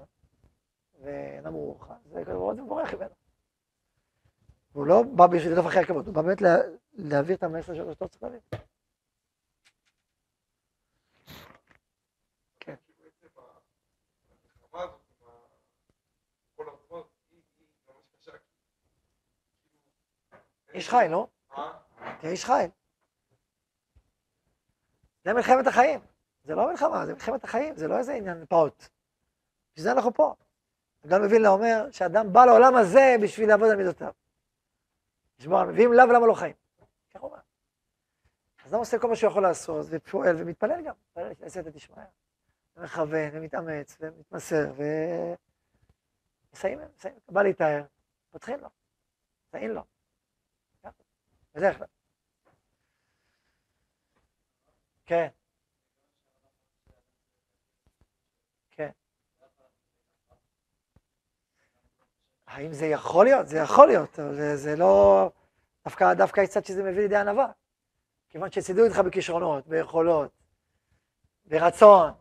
ונמוך, 1.00 1.90
אז 1.90 2.16
הכבוד 2.16 2.60
מבורך 2.60 2.94
ממנו. 2.94 3.14
הוא 4.72 4.86
לא 4.86 5.02
בא 5.16 5.26
בשביל 5.26 5.52
לרדוף 5.52 5.66
אחרי 5.66 5.82
הכבוד, 5.82 6.06
הוא 6.06 6.14
בא 6.14 6.22
באמת 6.22 6.38
להעביר 6.92 7.36
את 7.36 7.42
המסר 7.42 7.74
שלו 7.74 7.92
שאתה 7.92 8.08
צריך 8.08 8.22
להעביר. 8.22 8.40
כן. 12.60 12.74
איש 20.74 20.88
חי, 20.88 21.06
לא? 21.10 21.26
תהיה 22.20 22.32
איש 22.32 22.44
חי. 22.44 22.68
זה 25.24 25.32
מלחמת 25.32 25.66
החיים. 25.66 26.00
זה 26.48 26.54
לא 26.54 26.70
מלחמה, 26.70 27.06
זה 27.06 27.14
מלחמת 27.14 27.44
החיים, 27.44 27.76
זה 27.76 27.88
לא 27.88 27.98
איזה 27.98 28.14
עניין 28.14 28.46
פעוט. 28.48 28.88
בשביל 29.72 29.84
זה 29.84 29.92
אנחנו 29.92 30.14
פה. 30.14 30.34
אדם 31.06 31.22
מבין 31.22 31.42
אומר 31.46 31.90
שאדם 31.90 32.32
בא 32.32 32.44
לעולם 32.44 32.76
הזה 32.76 33.16
בשביל 33.22 33.48
לעבוד 33.48 33.68
על 33.70 33.76
מידותיו. 33.76 34.12
לשמור 35.38 35.60
על 35.60 35.70
ואם 35.70 35.92
לאו, 35.92 36.06
למה 36.06 36.26
לא 36.26 36.34
חיים? 36.34 36.54
ככה 37.14 37.18
הוא 37.18 37.30
אומר. 37.30 37.40
אז 38.64 38.72
אדם 38.72 38.78
עושה 38.78 38.98
כל 38.98 39.08
מה 39.08 39.16
שהוא 39.16 39.30
יכול 39.30 39.42
לעשות, 39.42 39.86
ופועל 39.90 40.36
ומתפלל 40.38 40.82
גם, 40.84 40.94
מתפלל 41.10 41.48
סייעתא 41.48 41.70
דשמיא. 41.70 42.04
ומכוון 42.76 43.30
ומתאמץ 43.32 43.96
ומתמסר 44.00 44.72
ו... 44.76 44.82
מסיים, 46.52 46.78
מסיים, 46.96 47.14
בא 47.28 47.42
להתאר, 47.42 47.84
פותחים 48.30 48.60
לו, 48.60 48.68
מסיים 49.48 49.70
לו. 49.70 49.82
בדרך 51.54 51.76
כלל. 51.76 51.86
כן. 55.06 55.28
כן. 55.28 55.37
האם 62.48 62.72
זה 62.72 62.86
יכול 62.86 63.24
להיות? 63.24 63.48
זה 63.48 63.58
יכול 63.58 63.86
להיות, 63.86 64.18
אבל 64.18 64.56
זה 64.56 64.76
לא... 64.76 65.30
דווקא, 65.84 66.14
דווקא 66.14 66.46
קצת 66.46 66.64
שזה 66.64 66.82
מביא 66.82 67.00
לידי 67.00 67.16
ענווה. 67.16 67.46
כיוון 68.28 68.50
שצידדו 68.50 68.84
איתך 68.84 68.98
בכישרונות, 68.98 69.66
ביכולות, 69.66 70.30
ברצון. 71.46 72.12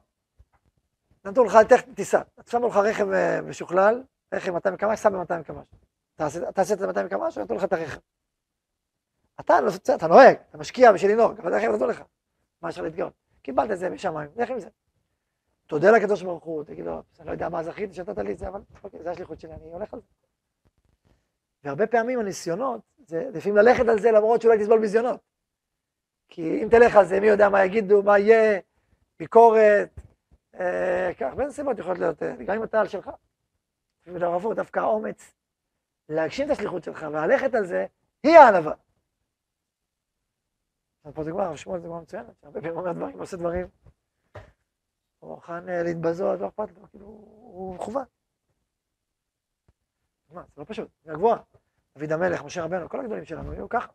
נתנו 1.26 1.44
לך, 1.44 1.58
תכף 1.70 1.86
תיסע. 1.96 2.22
שמו 2.50 2.68
לך 2.68 2.76
רכב 2.76 3.12
אה, 3.12 3.42
משוכלל, 3.42 4.04
רכב 4.34 4.52
200 4.52 4.78
קמ"ש, 4.78 5.00
סע 5.00 5.10
ב-200 5.10 5.44
קמ"ש. 5.44 5.66
אתה 6.16 6.62
עשית 6.62 6.82
את 6.82 6.98
ה-200 6.98 7.10
קמ"ש, 7.10 7.38
נתנו 7.38 7.56
לך 7.56 7.64
את 7.64 7.74
הרכב. 7.74 8.00
אתה, 9.40 9.62
לא, 9.62 9.72
אתה 9.96 10.08
נוהג, 10.08 10.38
אתה 10.50 10.58
משקיע 10.58 10.92
בשביל 10.92 11.12
לנהוג, 11.12 11.40
אבל 11.40 11.56
רכב 11.56 11.68
נתנו 11.68 11.88
לך. 11.88 12.02
מה 12.62 12.70
אפשר 12.70 12.82
להתגאות? 12.82 13.14
קיבלת 13.42 13.72
את 13.72 13.80
זה 13.80 13.90
בשמיים, 13.90 14.30
לך 14.36 14.50
עם 14.50 14.60
זה. 14.60 14.70
תודה 15.68 15.92
לקדוש 15.92 16.24
ברוך 16.24 16.44
הוא, 16.44 16.64
תגיד 16.64 16.86
לו, 16.86 17.04
אני 17.20 17.28
לא 17.28 17.32
יודע 17.32 17.50
מה 17.50 17.64
זכיתי 17.64 17.94
שנתת 17.94 18.18
לי 18.18 18.32
את 18.32 18.38
זה, 18.38 18.48
אבל 18.48 18.62
אוקיי, 18.84 19.04
זה 19.04 19.12
השליחות 19.12 19.40
שלי, 19.40 19.54
אני 19.54 19.74
הולך 19.74 19.94
על 19.94 20.00
זה. 20.00 20.08
והרבה 21.64 21.88
פעמים 21.88 22.20
הניסיונות, 22.20 22.82
זה 22.98 23.30
לפעמים 23.34 23.58
ללכת 23.58 23.88
על 23.90 24.00
זה 24.00 24.12
למרות 24.12 24.42
שאולי 24.42 24.60
תסבול 24.60 24.80
ביזיונות. 24.80 25.20
כי 26.30 26.64
אם 26.64 26.68
תלך 26.72 26.96
על 26.96 27.06
זה, 27.06 27.20
מי 27.20 27.28
יודע 27.28 27.50
מה 27.50 27.66
יגידו, 27.66 28.04
מה 28.04 28.20
יהיה, 28.20 28.60
ביקורת, 29.20 29.90
אה, 30.60 31.12
כך, 31.20 31.34
בין 31.36 31.52
סיבות 31.52 31.80
יכולות 31.80 32.00
להיות, 32.00 32.24
אה, 32.24 32.36
גם 32.46 32.56
אם 32.56 32.64
אתה 32.64 32.80
על 32.80 32.88
שלך. 32.88 33.10
הפוך, 34.08 34.54
דווקא 34.56 34.80
האומץ 34.80 35.36
להגשים 36.10 36.46
את 36.46 36.52
השליחות 36.52 36.84
שלך 36.84 37.06
וללכת 37.12 37.56
על 37.56 37.66
זה, 37.66 37.86
היא 38.24 38.38
הענווה. 38.38 38.74
פה 41.14 41.24
זה 41.24 41.32
כבר, 41.32 41.56
שמואל 41.56 41.80
זה 41.80 41.88
כבר 41.88 42.00
מצוינת, 42.00 42.44
הרבה 42.44 42.62
פעמים 42.62 42.78
אומר 42.78 42.92
דברים, 42.92 43.20
עושה 43.20 43.38
דברים. 43.38 43.68
הוא 45.28 45.36
מוכן 45.36 45.66
להתבזות, 45.66 46.40
לא 46.40 46.48
אכפת 46.48 46.72
לו, 46.78 46.90
כאילו, 46.92 47.06
הוא 47.06 47.76
מכוון. 47.76 48.06
מה, 50.32 50.44
זה 50.56 50.62
לא 50.62 50.66
פשוט, 50.68 50.90
זה 51.04 51.12
הגבוהה. 51.12 51.42
דוד 51.98 52.12
המלך, 52.12 52.44
משה 52.44 52.64
רבנו, 52.64 52.90
כל 52.90 53.00
הגדולים 53.00 53.26
שלנו 53.26 53.52
היו 53.52 53.70
ככה. 53.70 53.92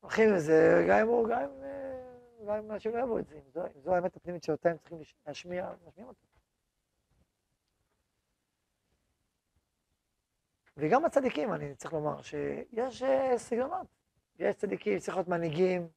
הולכים 0.00 0.28
עם 0.28 0.38
זה, 0.38 0.86
גם 0.88 0.98
אם 0.98 1.06
הוא, 1.06 1.28
גם 1.28 1.40
אם, 1.40 2.48
אה, 2.48 2.58
אנשים 2.58 2.96
לא 2.96 3.02
יבואו 3.02 3.18
את 3.18 3.26
זה, 3.26 3.34
אם 3.34 3.50
זו, 3.54 3.66
אם 3.66 3.80
זו 3.80 3.94
האמת 3.94 4.16
הפנימית 4.16 4.42
שאותה 4.42 4.70
הם 4.70 4.78
צריכים 4.78 4.98
להשמיע, 5.26 5.72
להשמיע 5.84 6.06
אותה. 6.06 6.26
וגם 10.76 11.04
הצדיקים, 11.04 11.52
אני 11.52 11.74
צריך 11.74 11.92
לומר, 11.92 12.22
שיש 12.22 13.02
אה, 13.02 13.38
סגנונות. 13.38 13.86
יש 14.38 14.56
צדיקים, 14.56 14.98
צריך 14.98 15.16
להיות 15.16 15.28
מנהיגים 15.28 15.88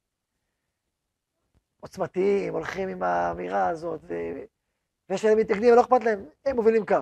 עוצמתיים, 1.83 2.53
הולכים 2.53 2.89
עם 2.89 3.03
האמירה 3.03 3.67
הזאת, 3.67 4.01
ו... 4.03 4.13
ויש 5.09 5.25
להם 5.25 5.37
מתנגדים, 5.37 5.75
לא 5.75 5.81
אכפת 5.81 6.03
להם, 6.03 6.25
הם 6.45 6.55
מובילים 6.55 6.85
קו. 6.85 6.95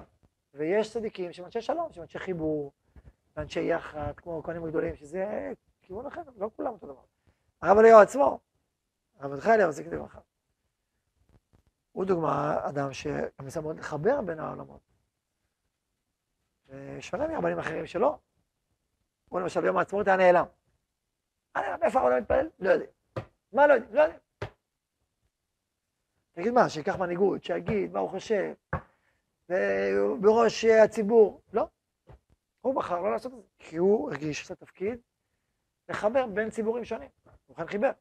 ויש 0.54 0.94
צדיקים 0.94 1.34
שהם 1.34 1.46
אנשי 1.46 1.62
שלום, 1.62 1.92
שהם 1.92 2.04
אנשי 2.04 2.20
חיבור, 2.20 2.72
ואנשי 3.36 3.60
יחד, 3.60 4.14
כמו 4.18 4.40
הכהנים 4.40 4.64
הגדולים, 4.64 4.96
שזה 4.96 5.54
כיוון 5.82 6.06
אחר, 6.06 6.22
לא 6.38 6.50
כולם 6.56 6.74
אותו 6.74 6.88
דבר. 6.88 7.02
הרב 7.62 7.78
אליהו 7.78 8.00
עצמו, 8.00 8.40
הרב 9.20 9.32
מרדכי 9.32 9.50
אליהו, 9.50 9.74
כדי 9.74 9.98
ברכה. 9.98 10.20
הוא 11.92 12.06
דוגמה, 12.06 12.60
אדם 12.70 12.94
שגם 12.94 13.46
ניסה 13.46 13.62
מאוד 13.62 13.80
לחבר 13.80 14.22
בין 14.22 14.40
העולמות. 14.40 14.82
ושונה 16.68 17.28
מהרבנים 17.28 17.60
אחרים 17.60 17.86
שלו. 17.86 18.18
הוא 19.30 19.40
למשל 19.40 19.62
ביום 19.62 19.78
העצמאות 19.78 20.08
היה 20.08 20.18
נעלם. 20.18 20.46
היה 21.56 21.68
נעלם, 21.68 21.84
איפה 21.84 22.00
העולם 22.00 22.18
מתפלל? 22.18 22.50
לא 22.60 22.70
יודע. 22.70 22.86
מה 23.54 23.68
לא 23.68 23.74
יודע? 23.74 23.88
לא 23.92 24.02
יודע. 24.02 24.18
תגיד 26.34 26.54
מה, 26.54 26.70
שיקח 26.70 26.96
מנהיגות, 26.96 27.44
שיגיד 27.44 27.92
מה 27.92 28.00
הוא 28.00 28.10
חושב, 28.10 28.54
בראש 30.22 30.66
הציבור. 30.66 31.42
לא. 31.54 31.68
הוא 32.62 32.76
בחר 32.76 33.02
לא 33.02 33.12
לעשות 33.12 33.34
את 33.34 33.38
זה, 33.38 33.44
כי 33.60 33.78
הוא 33.78 34.10
הרגיש 34.10 34.46
את 34.46 34.52
התפקיד 34.52 35.00
לחבר 35.90 36.28
בין 36.28 36.50
ציבורים 36.50 36.86
שונים. 36.86 37.10
הוא 37.48 37.56
כאן 37.56 37.68
חיבר. 37.68 37.92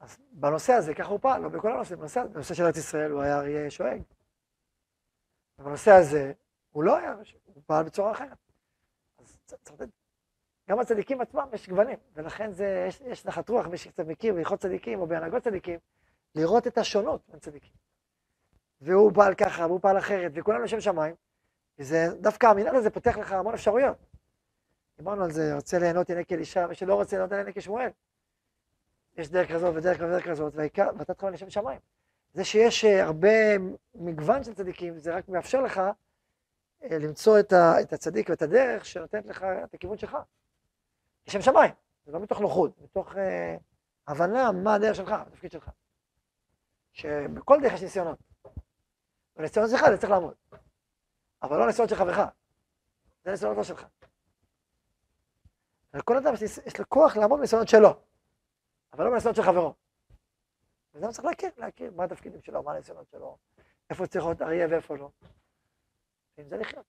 אז 0.00 0.18
בנושא 0.32 0.72
הזה, 0.72 0.94
ככה 0.94 1.08
הוא 1.08 1.20
פעל, 1.22 1.42
לא 1.42 1.48
בכל 1.48 1.72
הנושא, 1.72 1.96
בנושא, 1.96 2.24
בנושא 2.24 2.54
של 2.54 2.62
ארץ 2.62 2.76
ישראל 2.76 3.10
הוא 3.10 3.22
היה 3.22 3.38
אריה 3.38 3.70
שואג. 3.70 4.02
בנושא 5.58 5.90
הזה, 5.90 6.32
הוא 6.70 6.82
לא 6.82 6.96
היה, 6.96 7.14
הוא 7.44 7.62
פעל 7.66 7.84
בצורה 7.84 8.12
אחרת. 8.12 8.38
אז 9.18 9.38
צריך 9.46 9.72
לתת, 9.72 9.88
גם 10.68 10.78
הצדיקים 10.78 11.20
עצמם 11.20 11.48
יש 11.52 11.68
גוונים, 11.68 11.98
ולכן 12.14 12.52
זה, 12.52 12.84
יש, 12.88 13.00
יש 13.00 13.26
נחת 13.26 13.48
רוח, 13.48 13.66
מי 13.66 13.76
שקצת 13.76 14.06
מכיר 14.06 14.34
בהלכות 14.34 14.60
צדיקים 14.60 15.00
או 15.00 15.06
בהנהגות 15.06 15.42
צדיקים, 15.42 15.78
לראות 16.36 16.66
את 16.66 16.78
השונות 16.78 17.20
בין 17.28 17.40
צדיקים. 17.40 17.72
והוא 18.80 19.12
פעל 19.14 19.34
ככה, 19.34 19.66
והוא 19.66 19.80
פעל 19.80 19.98
אחרת, 19.98 20.32
וכולנו 20.34 20.64
לשם 20.64 20.80
שמיים, 20.80 21.14
וזה, 21.78 22.08
דווקא 22.20 22.46
המנהל 22.46 22.76
הזה 22.76 22.90
פותח 22.90 23.16
לך 23.18 23.32
המון 23.32 23.54
אפשרויות. 23.54 23.96
דיברנו 24.96 25.24
על 25.24 25.30
זה, 25.30 25.54
רוצה 25.54 25.78
ליהנות 25.78 26.10
ינק 26.10 26.32
אלישע, 26.32 26.66
מי 26.66 26.74
שלא 26.74 26.94
רוצה 26.94 27.16
ליהנות 27.16 27.32
ינק 27.32 27.58
כשמואל. 27.58 27.88
יש 29.16 29.28
דרך 29.28 29.52
כזאת 29.52 29.74
ודרך 29.76 29.98
ודרך 30.00 30.28
כזאת, 30.28 30.54
והעיקר, 30.56 30.88
ואתה 30.98 31.14
תחלון 31.14 31.32
לשם 31.32 31.50
שמיים. 31.50 31.80
זה 32.32 32.44
שיש 32.44 32.84
אה, 32.84 33.04
הרבה 33.04 33.28
מגוון 33.94 34.44
של 34.44 34.54
צדיקים, 34.54 34.98
זה 34.98 35.16
רק 35.16 35.28
מאפשר 35.28 35.60
לך 35.60 35.80
אה, 36.82 36.98
למצוא 36.98 37.38
את 37.40 37.92
הצדיק 37.92 38.30
ואת 38.30 38.42
הדרך 38.42 38.84
שנותנת 38.84 39.26
לך 39.26 39.46
את 39.64 39.74
הכיוון 39.74 39.98
שלך. 39.98 40.16
לשם 41.26 41.42
שמיים, 41.42 41.72
זה 42.06 42.12
לא 42.12 42.20
מתוך 42.20 42.40
נוחות, 42.40 42.80
מתוך 42.82 43.16
אה, 43.16 43.56
הבנה 44.08 44.52
מה 44.52 44.74
הדרך 44.74 44.94
שלך, 44.94 45.12
התפקיד 45.12 45.50
שלך. 45.50 45.70
שבכל 46.96 47.58
דרך 47.62 47.72
יש 47.72 47.82
ניסיונות. 47.82 48.18
בניסיונות 49.36 49.70
שלך 49.70 49.80
זה 49.90 49.98
צריך 49.98 50.12
לעמוד. 50.12 50.34
אבל 51.42 51.58
לא 51.58 51.66
ניסיונות 51.66 51.90
של 51.90 51.96
חברך, 51.96 52.18
זה 53.24 53.30
ניסיונות 53.30 53.56
לא 53.56 53.64
שלך. 53.64 53.86
לכל 55.94 56.16
אדם 56.16 56.34
יש 56.66 56.78
לו 56.78 56.88
כוח 56.88 57.16
לעמוד 57.16 57.38
בניסיונות 57.38 57.68
שלו, 57.68 58.00
אבל 58.92 59.04
לא 59.04 59.10
בניסיונות 59.10 59.36
של 59.36 59.42
חברו. 59.42 59.74
וזה 60.94 61.06
צריך 61.12 61.24
להכיר, 61.24 61.50
להכיר 61.56 61.92
מה 61.96 62.04
התפקידים 62.04 62.42
שלו, 62.42 62.62
מה 62.62 62.72
הניסיונות 62.72 63.08
שלו, 63.10 63.38
איפה 63.90 64.06
צריך 64.06 64.24
להיות 64.24 64.42
אריה 64.42 64.66
ואיפה 64.70 64.96
לא. 64.96 65.10
ועם 66.38 66.48
זה 66.48 66.56
לחיות. 66.56 66.84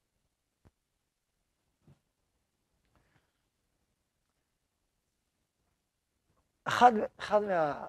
אחד, 6.64 6.92
אחד 7.18 7.42
מה, 7.42 7.88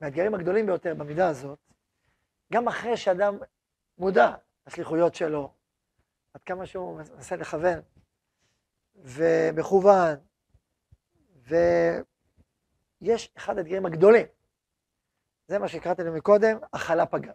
מהאתגרים 0.00 0.34
הגדולים 0.34 0.66
ביותר 0.66 0.94
במידה 0.94 1.28
הזאת, 1.28 1.58
גם 2.52 2.68
אחרי 2.68 2.96
שאדם 2.96 3.38
מודע 3.98 4.34
לשליחויות 4.66 5.14
שלו, 5.14 5.54
עד 6.34 6.42
כמה 6.42 6.66
שהוא 6.66 6.96
מנסה 6.96 7.36
לכוון, 7.36 7.80
ומכוון, 8.94 10.16
ויש 11.42 13.32
אחד 13.36 13.58
האתגרים 13.58 13.86
הגדולים, 13.86 14.26
זה 15.48 15.58
מה 15.58 15.68
שהקראתי 15.68 16.02
לנו 16.02 16.16
מקודם, 16.16 16.58
הכלה 16.72 17.06
פגה. 17.06 17.32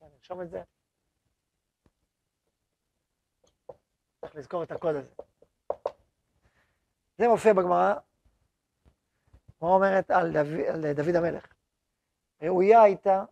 נרשום 0.00 0.42
את 0.42 0.50
זה. 0.50 0.62
צריך 4.20 4.36
לזכור 4.36 4.62
את 4.62 4.72
הקוד 4.72 4.94
הזה. 4.96 5.10
זה 7.18 7.28
מופיע 7.28 7.52
בגמרא, 7.52 7.94
מה 9.60 9.68
אומרת 9.68 10.10
על 10.10 10.32
דוד, 10.32 10.60
על 10.68 10.92
דוד 10.92 11.16
המלך. 11.16 11.55
ראויה 12.42 12.82
הייתה 12.82 13.24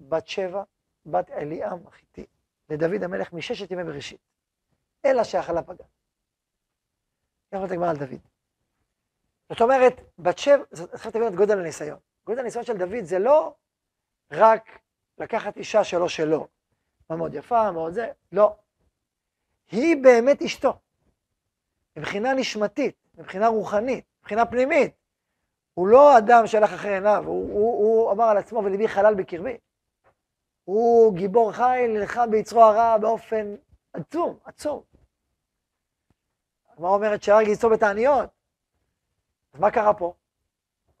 בת 0.00 0.26
שבע, 0.26 0.62
בת 1.06 1.30
אליעם 1.30 1.86
החיתי, 1.86 2.26
לדוד 2.68 3.02
המלך 3.02 3.32
מששת 3.32 3.70
ימי 3.70 3.84
בראשית, 3.84 4.20
אלא 5.04 5.24
שהחלה 5.24 5.62
פגה. 5.62 5.84
איך 7.52 7.58
אומרת 7.58 7.70
הגמרא 7.70 7.90
על 7.90 7.96
דוד? 7.96 8.20
זאת 9.50 9.60
אומרת, 9.60 10.00
בת 10.18 10.38
שבע, 10.38 10.64
צריך 10.72 11.06
להבין 11.06 11.28
את 11.28 11.34
גודל 11.34 11.58
הניסיון. 11.58 11.98
גודל 12.26 12.40
הניסיון 12.40 12.64
של 12.64 12.78
דוד 12.78 13.04
זה 13.04 13.18
לא 13.18 13.54
רק 14.30 14.78
לקחת 15.18 15.56
אישה 15.56 15.84
שלא 15.84 16.08
שלו, 16.08 16.48
מה 17.10 17.16
מאוד 17.16 17.34
יפה, 17.34 17.70
מאוד 17.70 17.92
זה, 17.92 18.10
לא. 18.32 18.56
היא 19.70 19.96
באמת 20.02 20.42
אשתו. 20.42 20.78
מבחינה 21.96 22.34
נשמתית, 22.34 22.96
מבחינה 23.14 23.48
רוחנית, 23.48 24.04
מבחינה 24.20 24.46
פנימית. 24.46 24.94
הוא 25.74 25.86
לא 25.86 26.18
אדם 26.18 26.46
שהלך 26.46 26.72
אחרי 26.72 26.94
עיניו, 26.94 27.24
הוא, 27.26 27.52
הוא, 27.52 27.81
אמר 28.12 28.24
על 28.24 28.36
עצמו, 28.36 28.64
וליבי 28.64 28.88
חלל 28.88 29.14
בקרבי. 29.14 29.56
הוא 30.64 31.16
גיבור 31.16 31.52
חיל, 31.52 31.90
נלחם 31.90 32.30
ביצרו 32.30 32.62
הרע 32.62 32.98
באופן 32.98 33.54
עצום, 33.92 34.38
עצום. 34.44 34.82
הגמרא 36.72 36.90
אומרת 36.90 37.22
שהרג 37.22 37.48
יצרו 37.48 37.70
בתעניות. 37.70 38.30
אז 39.54 39.60
מה 39.60 39.70
קרה 39.70 39.94
פה? 39.94 40.14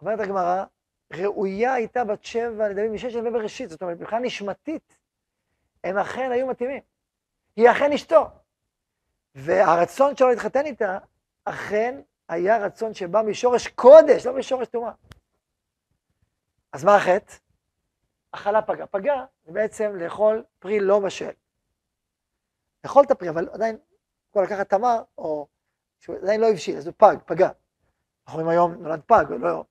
אומרת 0.00 0.20
הגמרא, 0.20 0.64
ראויה 1.12 1.72
הייתה 1.72 2.04
בת 2.04 2.24
שבע 2.24 2.68
לדוד 2.68 2.90
משש 2.90 3.14
ימי 3.14 3.30
בראשית, 3.30 3.70
זאת 3.70 3.82
אומרת, 3.82 4.00
מבחינה 4.00 4.20
נשמתית, 4.20 4.96
הם 5.84 5.98
אכן 5.98 6.30
היו 6.32 6.46
מתאימים. 6.46 6.80
היא 7.56 7.70
אכן 7.70 7.92
אשתו. 7.92 8.26
והרצון 9.34 10.16
שלו 10.16 10.28
להתחתן 10.28 10.66
איתה, 10.66 10.98
אכן 11.44 12.00
היה 12.28 12.58
רצון 12.58 12.94
שבא 12.94 13.22
משורש 13.22 13.68
קודש, 13.68 14.26
לא 14.26 14.36
משורש 14.36 14.68
טומאה. 14.68 14.92
אז 16.72 16.84
מה 16.84 16.96
החטא? 16.96 17.34
אכלה 18.32 18.62
פגה. 18.62 18.86
פגה 18.86 19.24
זה 19.44 19.52
בעצם 19.52 19.96
לאכול 19.96 20.44
פרי 20.58 20.80
לא 20.80 21.00
בשל. 21.00 21.30
לאכול 22.84 23.04
את 23.04 23.10
הפרי, 23.10 23.28
אבל 23.28 23.48
עדיין, 23.52 23.76
כמו 24.32 24.42
לקחת 24.42 24.70
תמר, 24.70 25.02
או 25.18 25.48
שהוא 25.98 26.16
עדיין 26.16 26.40
לא 26.40 26.50
הבשיל, 26.50 26.76
אז 26.76 26.86
הוא 26.86 26.94
פג, 26.96 27.16
פגע. 27.26 27.50
אנחנו 28.26 28.40
רואים 28.40 28.48
היום 28.48 28.72
נולד 28.72 29.00
פג, 29.00 29.24
לא... 29.40 29.64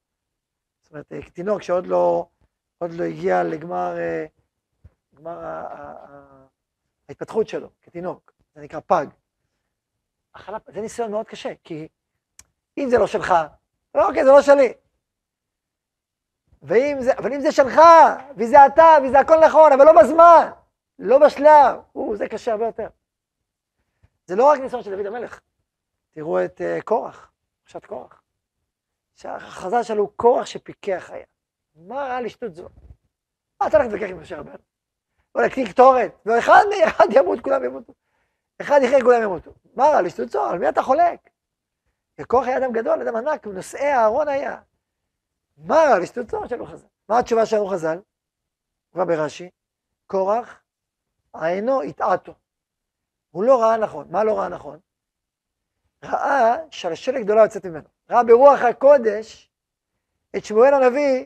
זאת 0.82 0.92
אומרת, 0.92 1.14
תינוק 1.34 1.62
שעוד 1.62 1.88
לא, 1.88 2.28
עוד 2.78 2.92
לא 2.92 3.04
הגיע 3.04 3.44
לגמר, 3.44 3.98
אה, 3.98 4.26
גמר 5.16 5.40
ההתפתחות 7.10 7.48
שלו 7.48 7.70
כתינוק, 7.82 8.32
זה 8.56 8.62
נקרא 8.62 8.80
פג. 8.80 9.06
החלה, 10.36 10.58
זה 10.68 10.82
ניסיון 10.82 11.12
מאוד 11.12 11.26
קשה, 11.28 11.54
כי 11.64 11.88
אם 12.78 12.88
זה 12.90 12.98
לא 12.98 13.08
שלך, 13.08 13.34
לא, 13.96 14.08
אוקיי, 14.08 14.26
זה 14.26 14.32
לא 14.32 14.42
שלי. 14.42 14.74
ואם 16.62 16.98
זה, 17.00 17.14
אבל 17.18 17.34
אם 17.34 17.42
זה 17.42 17.52
שלך, 17.52 17.82
וזה 18.36 18.66
אתה, 18.66 18.98
וזה 19.04 19.20
הכל 19.20 19.40
נכון, 19.46 19.72
אבל 19.72 19.86
לא 19.86 20.02
בזמן, 20.02 20.50
לא 21.00 21.20
בשלב, 21.20 21.80
או, 21.96 22.16
זה 22.16 22.28
קשה 22.28 22.52
הרבה 22.52 22.66
יותר. 22.66 22.88
זה 24.26 24.36
לא 24.36 24.46
רק 24.50 24.60
ניסיון 24.60 24.84
של 24.84 24.96
דוד 24.96 25.06
המלך. 25.06 25.40
תראו 26.12 26.46
את 26.46 26.62
uh, 26.62 26.84
קורח, 26.84 27.32
פרשת 27.64 27.86
קורח. 27.86 28.22
שהחז"ל 29.16 29.84
שלו 29.84 30.04
הוא 30.04 30.12
קורח 30.16 30.46
שפיקח 30.46 31.10
היה. 31.14 31.26
מה 31.76 31.96
רע 31.96 32.22
לשטות 32.22 32.56
זו? 32.56 32.70
מה 33.62 33.68
אתה 33.68 33.78
הולך 33.78 33.92
להתווכח 33.92 34.12
עם 34.12 34.22
משה 34.22 34.40
רבנו? 34.40 34.58
או 35.36 35.42
להקטין 35.42 35.68
קטורת, 35.68 36.12
ואחד 36.26 36.64
אחד 36.88 37.06
ימות, 37.12 37.40
כולם 37.40 37.64
ימותו. 37.64 37.94
אחד 38.62 38.80
יחיה, 38.84 39.02
כולם 39.02 39.24
ימותו. 39.24 39.52
מה 39.76 39.84
רע 39.84 40.02
לשטות 40.02 40.30
זו? 40.30 40.46
על 40.46 40.60
מי 40.60 40.70
אתה 40.70 40.82
חולק? 40.82 41.30
וקורח 42.20 42.48
היה 42.48 42.58
אדם 42.58 42.72
גדול, 42.72 43.02
אדם 43.02 43.16
ענק, 43.16 43.48
נושאי 43.48 43.94
אהרון 43.94 44.28
היה. 44.28 44.58
מה 45.66 46.00
לשטות 46.00 46.30
זו? 46.30 46.42
שאלו 46.50 46.66
חז"ל. 46.66 46.88
מה 47.10 47.20
התשובה 47.20 47.46
שאמרו 47.46 47.68
חז"ל? 47.68 48.00
כבר 48.94 49.06
ברש"י, 49.06 49.50
קורח, 50.08 50.62
עינו 51.34 51.82
הטעתו. 51.82 52.34
הוא 53.32 53.44
לא 53.44 53.62
ראה 53.62 53.78
נכון. 53.78 54.08
מה 54.10 54.24
לא 54.24 54.40
ראה 54.40 54.50
נכון? 54.50 54.80
ראה 56.04 56.56
שלשלת 56.70 57.24
גדולה 57.24 57.44
יוצאת 57.44 57.66
ממנו. 57.66 57.88
ראה 58.10 58.24
ברוח 58.24 58.62
הקודש 58.62 59.50
את 60.36 60.46
שמואל 60.46 60.74
הנביא 60.74 61.26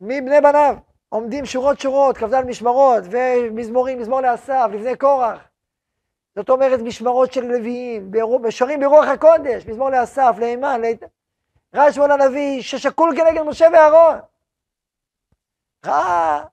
מבני 0.00 0.40
בניו. 0.40 0.76
עומדים 1.08 1.46
שורות 1.46 1.80
שורות, 1.80 2.18
כ"ד 2.18 2.44
משמרות, 2.46 3.04
ומזמורים, 3.10 3.98
מזמור 3.98 4.20
לאסף, 4.20 4.68
לפני 4.72 4.96
קורח. 4.96 5.48
זאת 6.36 6.50
אומרת, 6.50 6.80
משמרות 6.80 7.32
של 7.32 7.44
לוויים, 7.44 8.10
שרים 8.50 8.80
ברוח 8.80 9.08
הקודש, 9.08 9.66
מזמור 9.66 9.90
לאסף, 9.90 10.36
לאימן, 10.38 10.80
לית... 10.80 11.02
ראה 11.74 11.92
שמואל 11.92 12.10
הנביא 12.10 12.62
ששקול 12.62 13.16
כנגד 13.16 13.42
משה 13.42 13.66
ואהרון. 13.72 14.18
ראה, 15.86 16.44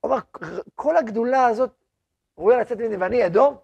הוא 0.00 0.10
אמר, 0.10 0.18
כל 0.74 0.96
הגדולה 0.96 1.46
הזאת 1.46 1.70
ראויה 2.38 2.60
לצאת 2.60 2.78
ממני 2.78 2.96
ואני 2.96 3.26
אדום? 3.26 3.56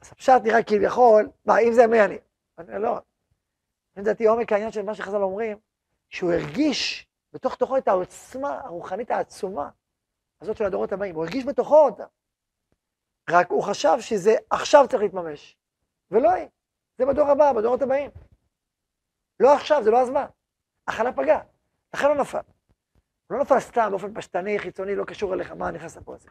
אז 0.00 0.12
הפשט 0.12 0.40
נראה 0.44 0.62
כביכול, 0.62 1.30
מה, 1.44 1.58
אם 1.58 1.72
זה 1.72 1.86
מי 1.86 2.04
אני? 2.04 2.18
אני 2.58 2.82
לא. 2.82 3.00
לדעתי 3.96 4.26
עומק 4.26 4.52
העניין 4.52 4.72
של 4.72 4.82
מה 4.82 4.94
שחז"ל 4.94 5.22
אומרים, 5.22 5.58
שהוא 6.08 6.32
הרגיש 6.32 7.06
בתוך 7.32 7.54
תוכו 7.54 7.76
את 7.76 7.88
העוצמה 7.88 8.60
הרוחנית 8.60 9.10
העצומה 9.10 9.70
הזאת 10.40 10.56
של 10.56 10.64
הדורות 10.64 10.92
הבאים, 10.92 11.14
הוא 11.14 11.24
הרגיש 11.24 11.44
בתוכו 11.44 11.84
אותה. 11.84 12.04
רק 13.30 13.50
הוא 13.50 13.62
חשב 13.62 13.96
שזה 14.00 14.34
עכשיו 14.50 14.84
צריך 14.88 15.02
להתממש, 15.02 15.56
ולא 16.10 16.30
היא. 16.30 16.48
זה 16.98 17.06
בדור 17.06 17.28
הבא, 17.28 17.52
בדורות 17.52 17.82
הבאים. 17.82 18.10
לא 19.40 19.54
עכשיו, 19.54 19.82
זה 19.84 19.90
לא 19.90 20.00
הזמן. 20.00 20.26
הכלה 20.88 21.12
פגע, 21.12 21.40
לכן 21.94 22.08
לא 22.08 22.14
נפל. 22.14 22.38
הוא 23.26 23.36
לא 23.36 23.42
נפל 23.42 23.60
סתם, 23.60 23.88
באופן 23.90 24.14
פשטני, 24.14 24.58
חיצוני, 24.58 24.94
לא 24.94 25.04
קשור 25.04 25.34
אליך, 25.34 25.52
מה 25.52 25.70
נכנס 25.70 25.96
לפה 25.96 26.14
הזה. 26.14 26.30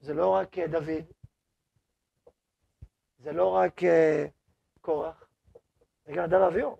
זה 0.00 0.14
לא 0.14 0.28
רק 0.28 0.58
אה, 0.58 0.66
דוד, 0.66 1.04
זה 3.18 3.32
לא 3.32 3.48
רק 3.54 3.84
אה, 3.84 4.26
קורח, 4.80 5.28
זה 6.04 6.12
גם 6.12 6.24
נדב 6.24 6.40
אביהו. 6.40 6.76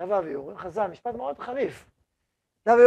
נדב 0.00 0.12
אביהו, 0.12 0.40
אומרים 0.40 0.58
חז"ל, 0.58 0.86
משפט 0.86 1.14
מאוד 1.14 1.38
חריף. 1.38 1.86
נדב 2.66 2.78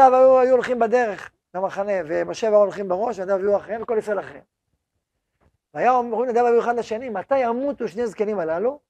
אביהו 0.00 0.38
היו 0.38 0.52
הולכים 0.54 0.78
בדרך 0.78 1.30
למחנה, 1.54 1.92
ומשה 2.06 2.46
ואהרון 2.46 2.66
הולכים 2.66 2.88
בראש, 2.88 3.18
ונדב 3.18 3.34
אביהו 3.34 3.56
אחריהם, 3.56 3.82
וכל 3.82 3.96
ישראל 3.98 4.20
אחריהם. 4.20 4.44
והיה 5.74 5.92
אומרים 5.92 6.30
נדב 6.30 6.44
אביהו 6.44 6.60
אחד 6.60 6.76
לשני, 6.76 7.08
מתי 7.08 7.38
ימותו 7.38 7.88
שני 7.88 8.06
זקנים 8.06 8.38
הללו, 8.38 8.80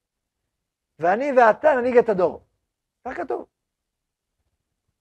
ואני 0.99 1.31
ואתה 1.37 1.75
ננהיג 1.75 1.97
את 1.97 2.09
הדור. 2.09 2.45
כך 3.05 3.17
כתוב. 3.17 3.45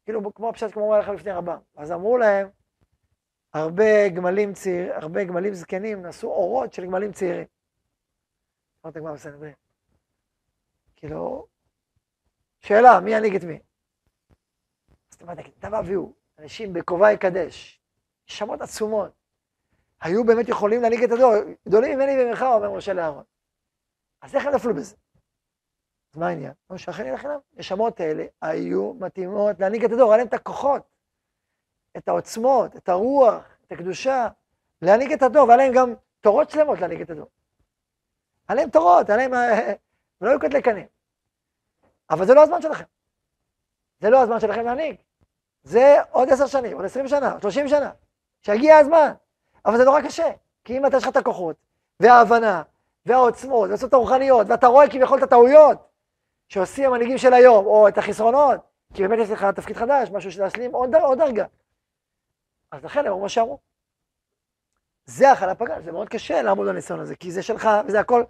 כאילו, 0.05 0.35
כמו 0.35 0.49
הפשט, 0.49 0.73
כמו 0.73 0.89
אמר 0.89 1.01
לך 1.01 1.09
לפני 1.09 1.33
רבם. 1.33 1.59
אז 1.77 1.93
אמרו 1.93 2.19
להם, 2.19 2.49
הרבה 3.55 4.09
גמלים 4.09 4.53
צעיר, 4.53 4.95
הרבה 4.95 5.25
גמלים 5.25 5.55
זקנים 5.55 6.07
נשאו 6.07 6.29
אורות 6.29 6.73
של 6.73 6.87
גמלים 6.87 7.13
צעירים. 7.13 7.47
אמרת 8.85 8.97
הגמרא 8.97 9.13
בסנהדרין. 9.13 9.55
כאילו, 10.97 11.47
שאלה, 12.61 13.01
מי 13.01 13.11
ינהיג 13.15 13.37
את 13.37 13.45
מי? 13.45 13.59
אז 15.11 15.15
אתה 15.17 15.25
אומר, 15.25 15.35
דבר 15.59 15.79
אביהו, 15.79 16.15
אנשים 16.39 16.73
בכובע 16.73 17.13
יקדש, 17.13 17.81
נשמות 18.29 18.61
עצומות, 18.61 19.13
היו 20.01 20.25
באמת 20.25 20.49
יכולים 20.49 20.83
להנהיג 20.83 21.05
את 21.05 21.11
הדור, 21.11 21.33
גדולים 21.69 21.99
ממני 21.99 22.13
וממך, 22.19 22.43
אומר 22.43 22.71
משה 22.71 22.93
לאהרון. 22.93 23.25
אז 24.21 24.35
איך 24.35 24.47
הם 24.47 24.55
נפלו 24.55 24.75
בזה? 24.75 24.97
אז 26.15 26.19
מה 26.19 26.29
העניין? 26.29 26.53
כמו 26.69 26.79
שאכן 26.79 27.07
ילך 27.07 27.25
אליו, 27.25 27.41
נשמות 27.57 28.01
האלה 28.01 28.25
היו 28.43 28.95
מתאימות 28.95 29.61
להנהיג 29.61 29.85
את 29.85 29.93
הדור, 29.93 30.09
היה 30.11 30.17
להם 30.17 30.27
את 30.27 30.35
הכוחות, 30.35 30.83
את 31.97 32.09
העוצמות, 32.09 32.77
את 32.77 32.89
הרוח, 32.89 33.45
את 33.67 33.73
הקדושה, 33.73 34.29
להנהיג 34.83 35.13
את 35.13 35.23
הדור, 35.23 35.49
והיה 35.49 35.57
להם 35.57 35.73
גם 35.75 35.95
תורות 36.21 36.51
שלמות 36.51 36.81
להנהיג 36.81 37.01
את 37.01 37.11
הדור. 37.11 37.27
היה 38.49 38.57
להם 38.57 38.71
תורות, 38.71 39.11
היה 39.11 39.17
להם... 39.17 39.33
לא 40.21 40.31
היו 40.31 40.41
קטלי 40.41 40.63
קנים. 40.63 40.87
אבל 42.11 42.27
זה 42.27 42.35
לא 42.35 42.43
הזמן 42.43 42.63
שלכם. 42.63 42.85
זה 44.01 44.11
לא 44.11 44.23
הזמן 44.23 44.41
שלכם 44.41 44.65
להנהיג. 44.65 44.97
זה 45.63 45.97
עוד 46.11 46.29
עשר 46.31 46.47
שנים, 46.47 46.77
עוד 46.77 46.85
עשרים 46.85 47.09
שנה, 47.09 47.33
עוד 47.33 47.43
שלושים 47.43 47.69
שנה, 47.69 47.91
שיגיע 48.43 48.77
הזמן. 48.77 49.13
אבל 49.65 49.79
זה 49.79 49.85
נורא 49.85 50.01
קשה, 50.01 50.31
כי 50.65 50.79
אם 50.79 50.87
אתה 50.87 50.97
יש 50.97 51.03
לך 51.03 51.09
את 51.09 51.17
הכוחות, 51.17 51.57
וההבנה, 52.01 52.63
והעוצמות, 53.07 53.69
והעוצמות 53.69 53.93
הרוחניות, 53.93 54.47
ואתה 54.51 54.67
רואה 54.67 54.91
כביכול 54.91 55.19
את 55.19 55.23
הטעויות 55.23 55.94
שעושים 56.55 56.85
המנהיגים 56.85 57.19
של 57.19 57.35
היום, 57.35 57.67
או 57.67 57.89
את 57.89 57.99
החסרונות, 57.99 58.61
כי 58.95 59.03
באמת 59.03 59.19
יש 59.19 59.31
לך 59.31 59.45
תפקיד 59.45 59.77
חדש, 59.77 60.11
משהו 60.11 60.43
להשלים 60.43 60.75
עוד, 60.75 60.95
עוד 60.95 61.19
דרגה. 61.19 61.47
אז 62.71 62.85
לכן 62.85 63.01
הם 63.01 63.07
אמרו 63.07 63.21
מה 63.21 63.29
שאמרו. 63.29 63.59
זה 65.05 65.33
הכלה 65.33 65.55
פגע, 65.55 65.81
זה 65.81 65.93
מאוד 65.93 66.09
קשה 66.09 66.43
לעמוד 66.43 66.69
בניסיון 66.69 67.01
הזה, 67.01 67.17
כי 67.17 67.33
זה 67.33 67.43
שלך, 67.43 67.69
וזה 67.87 68.01
הכל, 68.01 68.25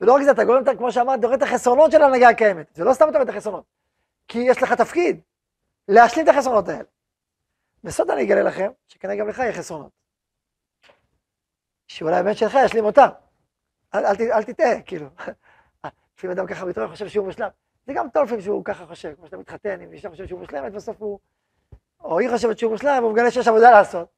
ולא 0.00 0.12
רק 0.12 0.22
זה, 0.22 0.30
אתה 0.30 0.44
גורם, 0.44 0.76
כמו 0.78 0.92
שאמרת, 0.92 1.24
רואה 1.24 1.36
את 1.36 1.42
החסרונות 1.42 1.92
של 1.92 2.02
ההנהגה 2.02 2.28
הקיימת. 2.28 2.74
זה 2.74 2.84
לא 2.84 2.94
סתם 2.94 3.08
אתה 3.08 3.22
את 3.22 3.28
החסרונות, 3.28 3.64
כי 4.28 4.38
יש 4.38 4.62
לך 4.62 4.72
תפקיד 4.72 5.20
להשלים 5.88 6.28
את 6.28 6.34
החסרונות 6.34 6.68
האלה. 6.68 6.88
בסוד 7.84 8.10
אני 8.10 8.22
אגלה 8.22 8.42
לכם, 8.42 8.70
שכנראה 8.88 9.16
גם 9.16 9.28
לך 9.28 9.38
יהיה 9.38 9.52
חסרונות. 9.52 9.92
שאולי 11.86 12.16
הבן 12.16 12.34
שלך 12.34 12.58
ישלים 12.64 12.84
אותם. 12.84 13.08
אל, 13.94 14.06
אל, 14.06 14.32
אל 14.32 14.42
תטעה, 14.42 14.82
כאילו. 14.82 15.06
לפעמים 16.16 16.38
אדם 16.38 16.46
ככה 16.46 16.64
מתעורר 16.64 16.88
חושב 16.88 17.08
שהוא 17.08 17.26
מושלם. 17.26 17.48
זה 17.86 17.92
גם 17.94 18.10
טוב 18.10 18.24
לפעמים 18.24 18.42
שהוא 18.42 18.64
ככה 18.64 18.86
חושב, 18.86 19.14
כמו 19.14 19.26
שאתה 19.26 19.36
מתחתן 19.36 19.80
עם 19.80 19.92
אישה 19.92 20.10
חושבת 20.10 20.28
שהוא 20.28 20.40
מושלמת, 20.40 20.72
בסוף 20.72 20.96
הוא... 21.02 21.18
או 22.00 22.18
היא 22.18 22.30
חושבת 22.30 22.58
שהוא 22.58 22.72
מושלם, 22.72 22.98
והוא 23.00 23.12
מגלה 23.12 23.30
שיש 23.30 23.48
עבודה 23.48 23.70
לעשות. 23.70 24.08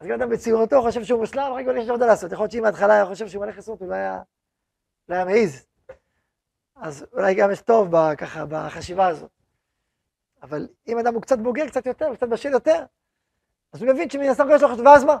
אז 0.00 0.06
גם 0.06 0.20
אדם 0.20 0.30
בציורתו 0.30 0.82
חושב 0.82 1.04
שהוא 1.04 1.20
מושלם, 1.20 1.52
רק 1.52 1.64
מגלה 1.64 1.80
שיש 1.80 1.88
עבודה 1.88 2.06
לעשות. 2.06 2.32
יכול 2.32 2.42
להיות 2.42 2.52
שאם 2.52 2.62
מההתחלה 2.62 2.94
היה 2.94 3.06
חושב 3.06 3.28
שהוא 3.28 3.44
מלא 3.44 3.52
חסרות, 3.52 3.80
הוא 3.80 3.88
לא 3.88 3.94
היה, 3.94 4.22
לא 5.08 5.14
היה 5.14 5.24
מעז. 5.24 5.66
אז 6.76 7.06
אולי 7.12 7.34
גם 7.34 7.50
יש 7.50 7.60
טוב 7.60 7.88
ככה 8.18 8.44
בחשיבה 8.48 9.06
הזאת. 9.06 9.30
אבל 10.42 10.68
אם 10.88 10.98
אדם 10.98 11.14
הוא 11.14 11.22
קצת 11.22 11.38
בוגר, 11.38 11.68
קצת 11.68 11.86
יותר, 11.86 12.14
קצת 12.14 12.28
בשל 12.28 12.48
יותר, 12.48 12.84
אז 13.72 13.82
הוא 13.82 13.92
מבין 13.92 14.10
שמן 14.10 14.28
הסתם 14.28 14.46
יש 14.54 14.62
לו 14.62 14.68
חשוב, 14.68 14.86
ואז 14.86 15.04
מה? 15.04 15.16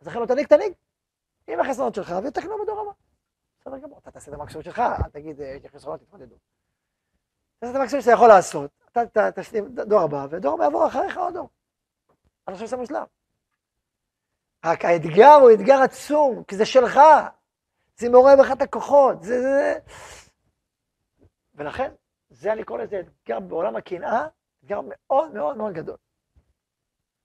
אז 0.00 0.06
לכן 0.06 0.20
לא 0.20 0.26
תנהיג, 0.26 0.46
תנהיג. 0.46 0.72
עם 1.48 1.60
החסרונות 1.60 1.94
שלך, 1.94 2.14
ותקנו 2.24 2.62
בדור 2.62 2.80
הבא. 2.80 2.90
בסדר 3.60 3.78
גמור, 3.78 3.98
אתה 3.98 4.10
תעשה 4.10 4.30
את 4.30 4.40
המקסימום 4.40 4.62
שלך, 4.62 4.78
אל 4.78 5.10
תגיד, 5.12 5.40
יש 5.40 5.62
לי 5.62 5.68
חסרונות, 5.68 6.00
תתמודדו. 6.00 6.36
תעשה 7.58 7.70
את 7.70 7.76
המקסימום 7.76 8.02
שאתה 8.02 8.12
יכול 8.12 8.28
לעשות, 8.28 8.70
אתה 8.92 9.32
תשלים 9.32 9.74
דור 9.74 10.00
הבא, 10.00 10.26
ודור 10.30 10.54
הבא 10.54 10.64
יעבור 10.64 10.86
אחריך 10.86 11.16
עוד 11.16 11.34
דור. 11.34 11.48
אני 12.48 12.54
חושב 12.54 12.66
שזה 12.66 12.76
מושלם. 12.76 13.04
רק 14.64 14.84
האתגר 14.84 15.34
הוא 15.42 15.50
אתגר 15.52 15.82
עצום, 15.82 16.44
כי 16.44 16.56
זה 16.56 16.66
שלך. 16.66 17.00
זה 17.96 18.08
מעורר 18.08 18.34
בך 18.40 18.52
את 18.52 18.62
הכוחות, 18.62 19.22
זה, 19.22 19.42
זה... 19.42 19.78
ולכן, 21.54 21.92
זה 22.30 22.52
אני 22.52 22.64
קורא 22.64 22.82
לזה 22.82 23.00
אתגר 23.00 23.40
בעולם 23.40 23.76
הקנאה, 23.76 24.26
אתגר 24.60 24.80
מאוד 24.84 25.34
מאוד 25.34 25.56
מאוד 25.56 25.72
גדול. 25.72 25.96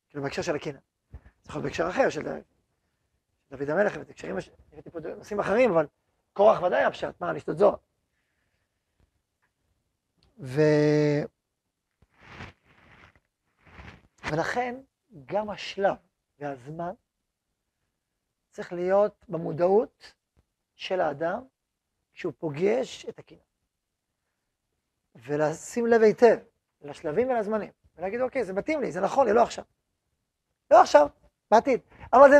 כאילו 0.09 0.23
בהקשר 0.23 0.41
של 0.41 0.55
הקנאה. 0.55 0.79
זה 1.11 1.17
יכול 1.49 1.61
להיות 1.61 1.63
בהקשר 1.63 1.89
אחר 1.89 2.09
של 2.09 2.21
דוד 3.51 3.69
המלך, 3.69 3.93
ובהקשרים, 3.95 4.35
הבאתי 4.73 4.89
פה 4.89 4.99
נושאים 4.99 5.39
אחרים, 5.39 5.71
אבל 5.71 5.87
קורח 6.33 6.61
ודאי 6.61 6.83
הפשט, 6.83 7.21
מה, 7.21 7.33
לשתות 7.33 7.57
זוהר. 7.57 7.75
ו... 10.41 10.62
ולכן 14.32 14.75
גם 15.25 15.49
השלב 15.49 15.95
והזמן 16.39 16.93
צריך 18.49 18.73
להיות 18.73 19.25
במודעות 19.30 20.13
של 20.75 21.01
האדם 21.01 21.43
כשהוא 22.13 22.34
פוגש 22.38 23.06
את 23.10 23.19
הקנאה. 23.19 23.41
ולשים 25.15 25.88
לב 25.88 26.01
היטב 26.01 26.38
לשלבים 26.82 27.30
ולזמנים. 27.30 27.71
ולהגיד, 27.95 28.21
אוקיי, 28.21 28.45
זה 28.45 28.54
מתאים 28.54 28.82
לי, 28.82 28.91
זה 28.91 29.01
נכון 29.01 29.27
לי, 29.27 29.34
לא 29.34 29.43
עכשיו. 29.43 29.63
לא 30.71 30.82
עכשיו, 30.82 31.08
בעתיד. 31.51 31.80
אבל 32.13 32.30
זה, 32.30 32.38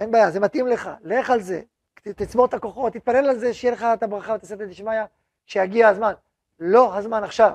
אין 0.00 0.10
בעיה, 0.10 0.30
זה 0.30 0.40
מתאים 0.40 0.66
לך, 0.66 0.90
לך 1.02 1.30
על 1.30 1.40
זה, 1.40 1.62
תצבור 1.94 2.46
את 2.46 2.54
הכוחות, 2.54 2.92
תתפלל 2.92 3.28
על 3.28 3.38
זה, 3.38 3.54
שיהיה 3.54 3.74
לך 3.74 3.86
את 3.94 4.02
הברכה 4.02 4.34
ותעשה 4.34 4.54
את 4.54 4.60
דשמיא, 4.60 5.02
שיגיע 5.46 5.88
הזמן. 5.88 6.12
לא 6.58 6.96
הזמן 6.96 7.24
עכשיו. 7.24 7.52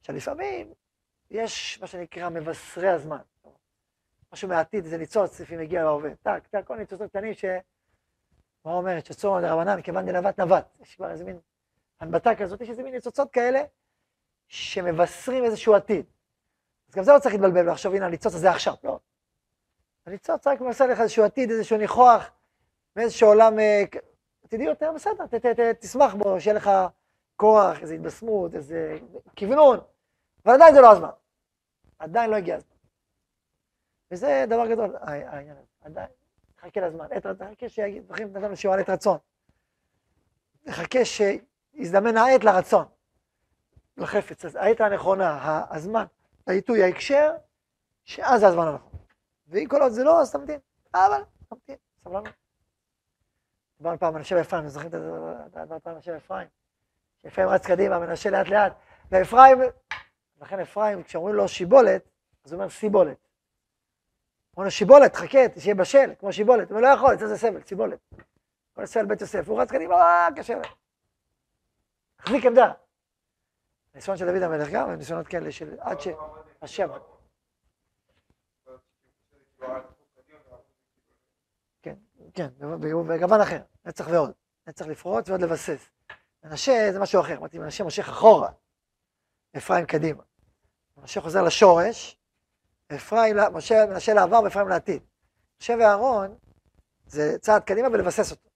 עכשיו, 0.00 0.16
לפעמים 0.16 0.72
יש 1.30 1.78
מה 1.80 1.86
שנקרא 1.86 2.28
מבשרי 2.28 2.88
הזמן. 2.88 3.18
משהו 4.32 4.48
מהעתיד, 4.48 4.84
איזה 4.84 4.98
ניצוץ, 4.98 5.40
לפעמים 5.40 5.64
מגיע 5.64 5.82
לעובד. 5.82 6.14
טק, 6.22 6.46
טק, 6.50 6.66
כל 6.66 6.76
ניצוצות 6.76 7.10
קטנים 7.10 7.34
ש... 7.34 7.44
מה 8.64 8.72
אומרת? 8.72 9.06
שצור 9.06 9.40
דרבנן, 9.40 9.82
כיוון 9.82 10.06
דנבט 10.06 10.40
נבט. 10.40 10.66
יש 10.80 10.96
כבר 10.96 11.10
איזה 11.10 11.24
מין 11.24 11.38
הנבטה 12.00 12.34
כזאת, 12.34 12.60
יש 12.60 12.70
איזה 12.70 12.82
מין 12.82 12.94
ניצוצות 12.94 13.30
כאלה 13.32 13.62
שמבשרים 14.48 15.44
איזשהו 15.44 15.74
עתיד. 15.74 16.06
אז 16.88 16.94
גם 16.94 17.04
זה 17.04 17.12
לא 17.12 17.18
צריך 17.18 17.34
להתבלבל 17.34 17.68
ולחשוב, 17.68 17.94
הנה 17.94 18.06
הניצוץ 18.06 18.34
הזה 18.34 18.50
עכשיו, 18.50 18.74
לא. 18.84 18.98
הניצוץ 20.06 20.46
רק 20.46 20.60
מבשר 20.60 20.86
לך 20.86 21.00
איזשהו 21.00 21.24
עתיד, 21.24 21.50
איזשהו 21.50 21.76
ניחוח, 21.78 22.30
מאיזשהו 22.96 23.28
עולם 23.28 23.58
אה, 23.58 23.82
עתידי 24.48 24.64
יותר, 24.64 24.92
בסדר, 24.94 25.26
ת, 25.26 25.34
ת, 25.34 25.46
ת, 25.46 25.60
תשמח 25.60 26.14
בו, 26.14 26.40
שיהיה 26.40 26.56
לך 26.56 26.70
כוח, 27.36 27.80
איזו 27.80 27.94
התבשמות, 27.94 28.54
איזה 28.54 28.98
כוונון, 29.38 29.78
אבל 30.44 30.54
עדיין 30.54 30.74
זה 30.74 30.80
לא 30.80 30.92
הזמן. 30.92 31.08
עדיין 31.98 32.30
לא 32.30 32.36
הגיע 32.36 32.56
הזמן. 32.56 32.74
וזה 34.10 34.44
דבר 34.48 34.66
גדול, 34.66 34.96
העניין 35.00 35.56
הזה, 35.56 35.66
עדיין. 35.80 36.08
תחכה 36.56 36.80
לזמן, 36.80 37.06
תחכה 37.20 37.68
שיגיד, 37.68 38.06
זוכרים, 38.06 38.36
נתנו 38.36 38.56
שיעור 38.56 38.76
עת 38.76 38.90
רצון. 38.90 39.18
תחכה 40.64 40.98
שיזדמן 41.04 42.16
העת 42.16 42.44
לרצון, 42.44 42.84
לחפץ. 43.96 44.44
אז 44.44 44.56
העת 44.56 44.80
הנכונה, 44.80 45.64
הזמן, 45.70 46.04
העיתוי, 46.46 46.82
ההקשר, 46.82 47.30
שאז 48.04 48.40
זה 48.40 48.46
הזמן 48.46 48.66
הנכון. 48.66 48.98
ואם 49.48 49.66
כל 49.68 49.82
עוד 49.82 49.92
זה 49.92 50.04
לא, 50.04 50.20
אז 50.20 50.32
תמתין. 50.32 50.60
אבל, 50.94 51.22
תמתין, 51.48 51.76
סבלנות. 51.98 52.47
דיברנו 53.78 53.98
פעם 53.98 54.16
על 54.16 54.22
שבע 54.22 54.40
אפרים, 54.40 54.62
אתם 54.62 54.68
זוכרים 54.68 54.90
את 54.90 55.56
הדבר 55.56 55.78
פעם 55.78 55.94
על 55.94 56.00
שבע 56.00 56.16
אפרים? 56.16 56.48
שאפרים 57.22 57.48
רץ 57.48 57.66
קדימה, 57.66 57.98
מנשה 57.98 58.30
לאט 58.30 58.48
לאט, 58.48 58.72
ואפרים, 59.10 59.58
לכן 60.40 60.60
אפרים, 60.60 61.02
כשאומרים 61.02 61.34
לו 61.34 61.48
שיבולת, 61.48 62.02
אז 62.44 62.52
הוא 62.52 62.58
אומר 62.58 62.70
סיבולת. 62.70 63.16
אומרים 64.56 64.64
לו 64.64 64.70
שיבולת, 64.70 65.16
חכה, 65.16 65.38
שיהיה 65.58 65.74
בשל, 65.74 66.10
כמו 66.18 66.32
שיבולת. 66.32 66.70
הוא 66.70 66.80
לא 66.80 66.86
יכול, 66.86 67.14
אצל 67.14 67.26
זה 67.26 67.36
סבל, 67.36 67.62
סיבולת. 67.62 67.98
כל 68.74 68.82
ישראל 68.82 69.06
בית 69.06 69.20
יוסף, 69.20 69.48
הוא 69.48 69.62
רץ 69.62 69.70
קדימה, 69.70 69.94
אה, 69.94 70.28
קשה 70.36 70.54
להם. 70.54 70.72
החזיק 72.18 72.44
עמדה. 72.46 72.72
ניסיון 73.94 74.16
של 74.16 74.26
דוד 74.26 74.42
המלך 74.42 74.68
גם, 74.72 74.90
ניסיונות 74.90 75.28
כאלה 75.28 75.52
של 75.52 75.76
עד 75.80 76.00
ש... 76.00 76.08
השם. 76.62 76.88
כן, 82.34 82.48
בגוון 83.08 83.40
אחר, 83.40 83.60
נצח 83.84 84.08
ועוד. 84.08 84.32
נצח 84.66 84.86
לפרוץ 84.86 85.28
ועוד 85.28 85.40
לבסס. 85.40 85.90
מנשה 86.44 86.88
זה 86.92 87.00
משהו 87.00 87.20
אחר, 87.20 87.36
אמרתי, 87.36 87.58
מנשה 87.58 87.84
מושך 87.84 88.08
אחורה, 88.08 88.50
אפרים 89.56 89.86
קדימה. 89.86 90.22
מנשה 90.96 91.20
חוזר 91.20 91.42
לשורש, 91.42 92.18
אפרים, 92.94 93.36
משה, 93.52 93.86
מנשה 93.86 94.14
לעבר 94.14 94.40
ואפרים 94.44 94.68
לעתיד. 94.68 95.02
משה 95.60 95.74
ואהרון 95.80 96.38
זה 97.06 97.38
צעד 97.38 97.62
קדימה 97.64 97.88
ולבסס 97.88 98.30
אותו. 98.30 98.48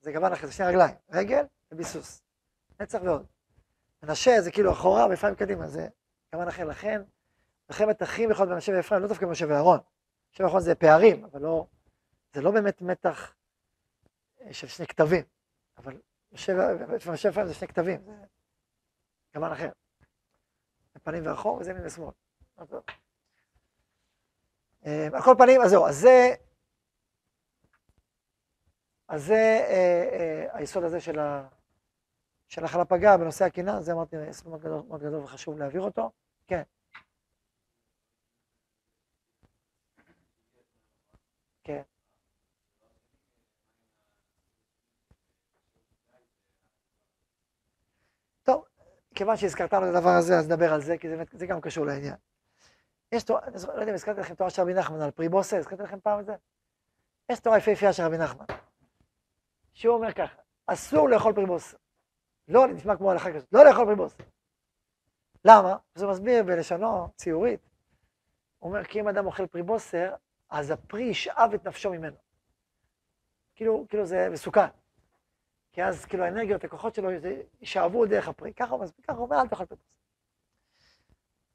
זה 0.00 0.12
גוון 0.12 0.32
אחר, 0.32 0.46
זה 0.46 0.52
שני 0.52 0.66
רגליים, 0.66 0.94
רגל 1.10 1.44
וביסוס. 1.72 2.22
נצח 2.80 2.98
ועוד. 3.04 3.26
מנשה 4.02 4.40
זה 4.40 4.50
כאילו 4.50 4.72
אחורה 4.72 5.06
ואפרים 5.10 5.34
קדימה, 5.34 5.68
זה 5.68 5.88
גוון 6.34 6.48
אחר. 6.48 6.64
לכן, 6.64 7.02
מלחמת 7.70 8.02
אחים 8.02 8.30
יכול 8.30 8.46
להיות 8.46 8.54
מנשה 8.54 8.72
ואפרים, 8.76 9.02
לא 9.02 9.08
דווקא 9.08 9.24
משה 9.24 9.46
ואהרון. 9.48 9.78
משה 10.34 10.44
ואהרון 10.44 10.60
זה 10.60 10.74
פערים, 10.74 11.24
אבל 11.24 11.40
לא, 11.40 11.66
זה 12.32 12.40
לא 12.40 12.50
באמת 12.50 12.82
מתח 12.82 13.34
אה, 14.40 14.52
של 14.52 14.66
שני 14.66 14.86
כתבים. 14.86 15.24
אבל 15.76 16.00
משה 16.32 16.52
ואפרים 16.56 17.46
זה 17.46 17.54
שני 17.54 17.68
כתבים, 17.68 18.04
זה 18.04 18.12
גוון 19.34 19.52
אחר. 19.52 19.70
פנים 21.02 21.26
ואחור 21.26 21.58
וזה 21.58 21.70
ימין 21.70 21.86
ושמאל. 21.86 22.10
אה, 24.86 25.08
על 25.12 25.22
כל 25.22 25.34
פנים, 25.38 25.60
אז 25.60 25.70
זהו, 25.70 25.86
אז 25.86 25.96
זה, 25.96 26.34
אז 29.08 29.24
זה 29.24 29.66
אה, 29.68 30.08
אה, 30.12 30.46
היסוד 30.58 30.84
הזה 30.84 31.00
של, 31.00 31.18
ה, 31.18 31.48
של 32.48 32.64
החלה 32.64 32.84
פגה 32.84 33.16
בנושא 33.16 33.44
הקנאה, 33.44 33.82
זה 33.82 33.92
אמרתי, 33.92 34.16
יסוד 34.28 34.48
מאוד 34.48 34.60
גדול, 34.60 34.82
מאוד 34.88 35.00
גדול 35.00 35.22
וחשוב 35.24 35.58
להעביר 35.58 35.80
אותו. 35.80 36.10
כן. 36.46 36.62
כן. 41.64 41.82
טוב, 48.42 48.64
כיוון 49.18 49.36
שהזכרת 49.36 49.72
לנו 49.72 49.90
את 49.90 49.94
הדבר 49.94 50.10
הזה, 50.10 50.38
אז 50.38 50.46
נדבר 50.46 50.72
על 50.72 50.80
זה, 50.80 50.98
כי 50.98 51.08
זה, 51.08 51.22
זה 51.32 51.46
גם 51.46 51.60
קשור 51.60 51.86
לעניין. 51.86 52.14
יש 53.12 53.22
תורה, 53.22 53.40
אני 53.44 53.54
לא 53.66 53.72
יודע 53.72 53.90
אם 53.90 53.94
הזכרתי 53.94 54.20
לכם 54.20 54.34
תורה 54.34 54.50
של 54.50 54.62
רבי 54.62 54.74
נחמן 54.74 55.00
על 55.00 55.10
פרי 55.10 55.28
בוסה, 55.28 55.58
הזכרתי 55.58 55.82
לכם 55.82 56.00
פעם 56.00 56.20
את 56.20 56.26
זה? 56.26 56.34
יש 57.28 57.40
תורה 57.40 57.58
יפהפייה 57.58 57.92
של 57.92 58.02
רבי 58.02 58.18
נחמן, 58.18 58.44
שהוא 59.72 59.94
אומר 59.94 60.12
ככה, 60.12 60.42
אסור 60.66 61.08
לאכול 61.08 61.32
פרי 61.34 61.46
בוסה. 61.46 61.76
לא, 62.48 62.64
אני 62.64 62.72
נשמע 62.72 62.96
כמו 62.96 63.10
הלכה 63.10 63.32
כזאת, 63.32 63.48
לא 63.52 63.64
לאכול 63.64 63.84
פרי 63.84 63.96
בוסה. 63.96 64.22
למה? 65.44 65.76
זה 65.94 66.06
מסביר 66.06 66.42
בלשונו, 66.42 67.08
ציורית. 67.16 67.60
הוא 68.58 68.70
אומר, 68.70 68.84
כי 68.84 69.00
אם 69.00 69.08
אדם 69.08 69.26
אוכל 69.26 69.46
פרי 69.46 69.62
בוסר, 69.62 70.14
אז 70.50 70.70
הפרי 70.70 71.02
ישאב 71.02 71.54
את 71.54 71.66
נפשו 71.66 71.90
ממנו. 71.90 72.16
כאילו, 73.54 73.86
כאילו 73.88 74.06
זה 74.06 74.28
מסוכן. 74.30 74.77
כי 75.72 75.84
אז 75.84 76.04
כאילו 76.04 76.24
האנרגיות, 76.24 76.64
הכוחות 76.64 76.94
שלו, 76.94 77.08
ישאבו 77.60 78.06
דרך 78.06 78.28
הפרי. 78.28 78.52
ככה 78.54 78.74
הוא 78.74 78.82
מסביר, 78.82 79.04
ככה 79.04 79.16
הוא 79.16 79.24
אומר, 79.24 79.40
אל 79.40 79.48
תאכל 79.48 79.64
בוסר. 79.64 79.82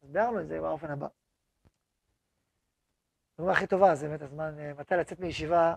אז 0.04 0.10
ביארנו 0.10 0.41
את 0.41 0.47
זה 0.47 0.62
באופן 0.62 0.91
הבא. 0.91 1.08
הדוגמה 3.36 3.54
הכי 3.54 3.67
טובה 3.67 3.95
זה 3.95 4.08
באמת 4.08 4.21
הזמן, 4.21 4.60
אה, 4.60 4.73
מתי 4.78 4.95
לצאת 4.95 5.19
מישיבה, 5.19 5.76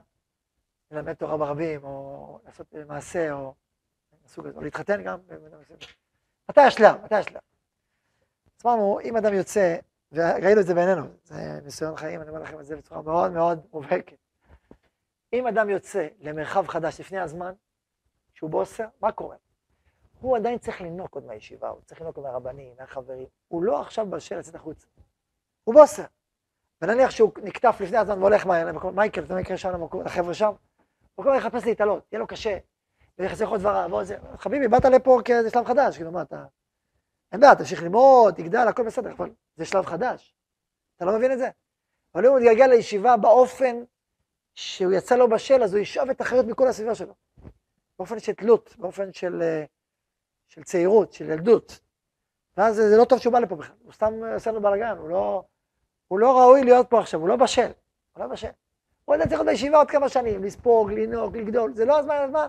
ללמד 0.91 1.15
תורה 1.15 1.37
ברבים, 1.37 1.85
או 1.85 2.39
לעשות 2.45 2.75
אה, 2.75 2.85
מעשה, 2.85 3.33
או 3.33 3.55
מסוג 4.25 4.47
הזה, 4.47 4.57
או 4.57 4.63
להתחתן 4.63 5.03
גם. 5.03 5.19
מתי 6.49 6.61
השלב? 6.61 7.05
מתי 7.05 7.15
השלב? 7.15 7.41
אז 8.59 8.67
אמרנו, 8.67 9.01
אם 9.01 9.17
אדם 9.17 9.35
יוצא, 9.35 9.77
וראינו 10.13 10.61
את 10.61 10.67
זה 10.67 10.75
בעינינו, 10.75 11.07
זה 11.25 11.61
ניסיון 11.65 11.97
חיים, 11.97 12.21
אני 12.21 12.29
אומר 12.29 12.43
לכם 12.43 12.61
את 12.61 12.67
זה 12.67 12.77
בצורה 12.77 13.03
מאוד 13.03 13.33
מאוד 13.33 13.67
מובהקת. 13.73 14.17
אם 15.33 15.47
אדם 15.47 15.71
יוצא 15.71 16.09
למרחב 16.21 16.67
חדש 16.69 17.01
לפני 17.01 17.19
הזמן, 17.19 17.53
שהוא 18.37 18.51
בוסר, 18.51 18.87
מה 19.01 19.13
קורה? 19.13 19.37
הוא 20.21 20.37
עדיין 20.37 20.59
צריך 20.59 20.81
לנוק 20.81 21.15
עוד 21.15 21.27
מהישיבה, 21.27 21.69
הוא 21.69 21.81
צריך 21.85 22.01
לנוק 22.01 22.19
מהרבנים, 22.19 22.75
מהחברים. 22.79 23.27
הוא 23.49 23.63
לא 23.63 23.81
עכשיו 23.81 24.11
בשל 24.11 24.39
לצאת 24.39 24.55
החוצה. 24.55 24.87
הוא 25.65 25.75
בוסר. 25.75 26.05
ונניח 26.83 27.11
שהוא 27.11 27.33
נקטף 27.43 27.77
לפני 27.81 27.97
הזמן 27.97 28.19
והולך 28.19 28.47
מהר, 28.47 28.73
מה 28.73 29.07
יקרה? 29.07 29.25
מה 29.29 29.41
יקרה 29.41 29.57
שם 29.57 29.87
לחבר'ה 30.05 30.35
שם? 30.35 30.53
הוא 31.15 31.25
כל 31.25 31.35
יחפש 31.37 31.67
להתעלות, 31.67 32.05
יהיה 32.13 32.21
לו 32.21 32.27
קשה, 32.27 32.59
ויחסך 33.19 33.49
עוד 33.49 33.61
דבריו, 33.61 33.91
ועוד 33.91 34.05
זה. 34.05 34.17
חביבי, 34.37 34.69
באת 34.69 34.85
לפה 34.85 35.21
כאיזה 35.25 35.51
שלב 35.51 35.65
חדש, 35.65 35.97
כאילו, 35.97 36.13
מה 36.13 36.23
אתה... 36.23 36.45
אין 37.33 37.41
בעיה, 37.41 37.55
תמשיך 37.55 37.83
ללמוד, 37.83 38.35
תגדל, 38.35 38.69
הכל 38.69 38.87
בסדר, 38.87 39.13
אבל 39.13 39.31
זה 39.57 39.65
שלב 39.65 39.87
חדש. 39.87 40.35
אתה 40.97 41.05
לא 41.05 41.17
מבין 41.17 41.33
את 41.33 41.39
זה? 41.39 41.51
אבל 42.15 42.27
אם 42.27 42.31
הוא 42.31 42.41
מתגלגל 42.41 42.67
לישיבה 42.67 43.17
באופן 43.17 43.77
שהוא 44.55 44.93
יצא 44.93 45.17
לו 45.17 45.29
בשל, 45.29 45.63
אז 45.63 45.75
הוא 45.75 45.83
ישאב 45.83 46.11
את 46.11 46.21
החיות 46.21 46.47
מכל 46.47 46.69
הסביבה 46.69 46.95
שלו. 46.95 47.15
באופן 47.99 48.19
של 48.19 48.33
תלות, 48.33 48.77
באופן 48.79 49.13
של, 49.13 49.43
אה, 49.43 49.65
של 50.49 50.63
צעירות, 50.63 51.13
של 51.13 51.31
ילדות. 51.31 51.81
ואז 52.57 52.77
זה 52.77 52.97
לא 52.97 53.05
טוב 53.05 53.19
שהוא 53.19 53.33
בא 53.33 53.39
לפה 53.39 53.57
בכלל, 53.57 53.77
הוא 53.85 53.93
סתם 53.93 54.13
עושה 54.35 54.51
לנו 54.51 54.61
בלאגן, 54.61 54.97
הוא 54.99 55.09
לא... 55.09 55.45
הוא 56.09 56.19
לא 56.19 56.41
ראוי 56.41 56.65
להיות 56.65 56.91
פה 56.91 57.01
עכשיו, 57.01 57.21
הוא 57.21 57.29
לא 57.29 57.37
בשל, 57.37 57.71
הוא 58.13 58.25
לא 58.25 58.27
בשל. 58.27 58.49
הוא 59.05 59.15
עדיין 59.15 59.29
צריך 59.29 59.41
להיות 59.41 59.53
בישיבה 59.53 59.79
עוד 59.79 59.91
כמה 59.91 60.09
שנים, 60.09 60.45
לספוג, 60.45 60.93
לנהוג, 60.93 61.37
לגדול, 61.37 61.75
זה 61.75 61.85
לא 61.85 61.99
הזמן 61.99 62.17
הזמן. 62.17 62.47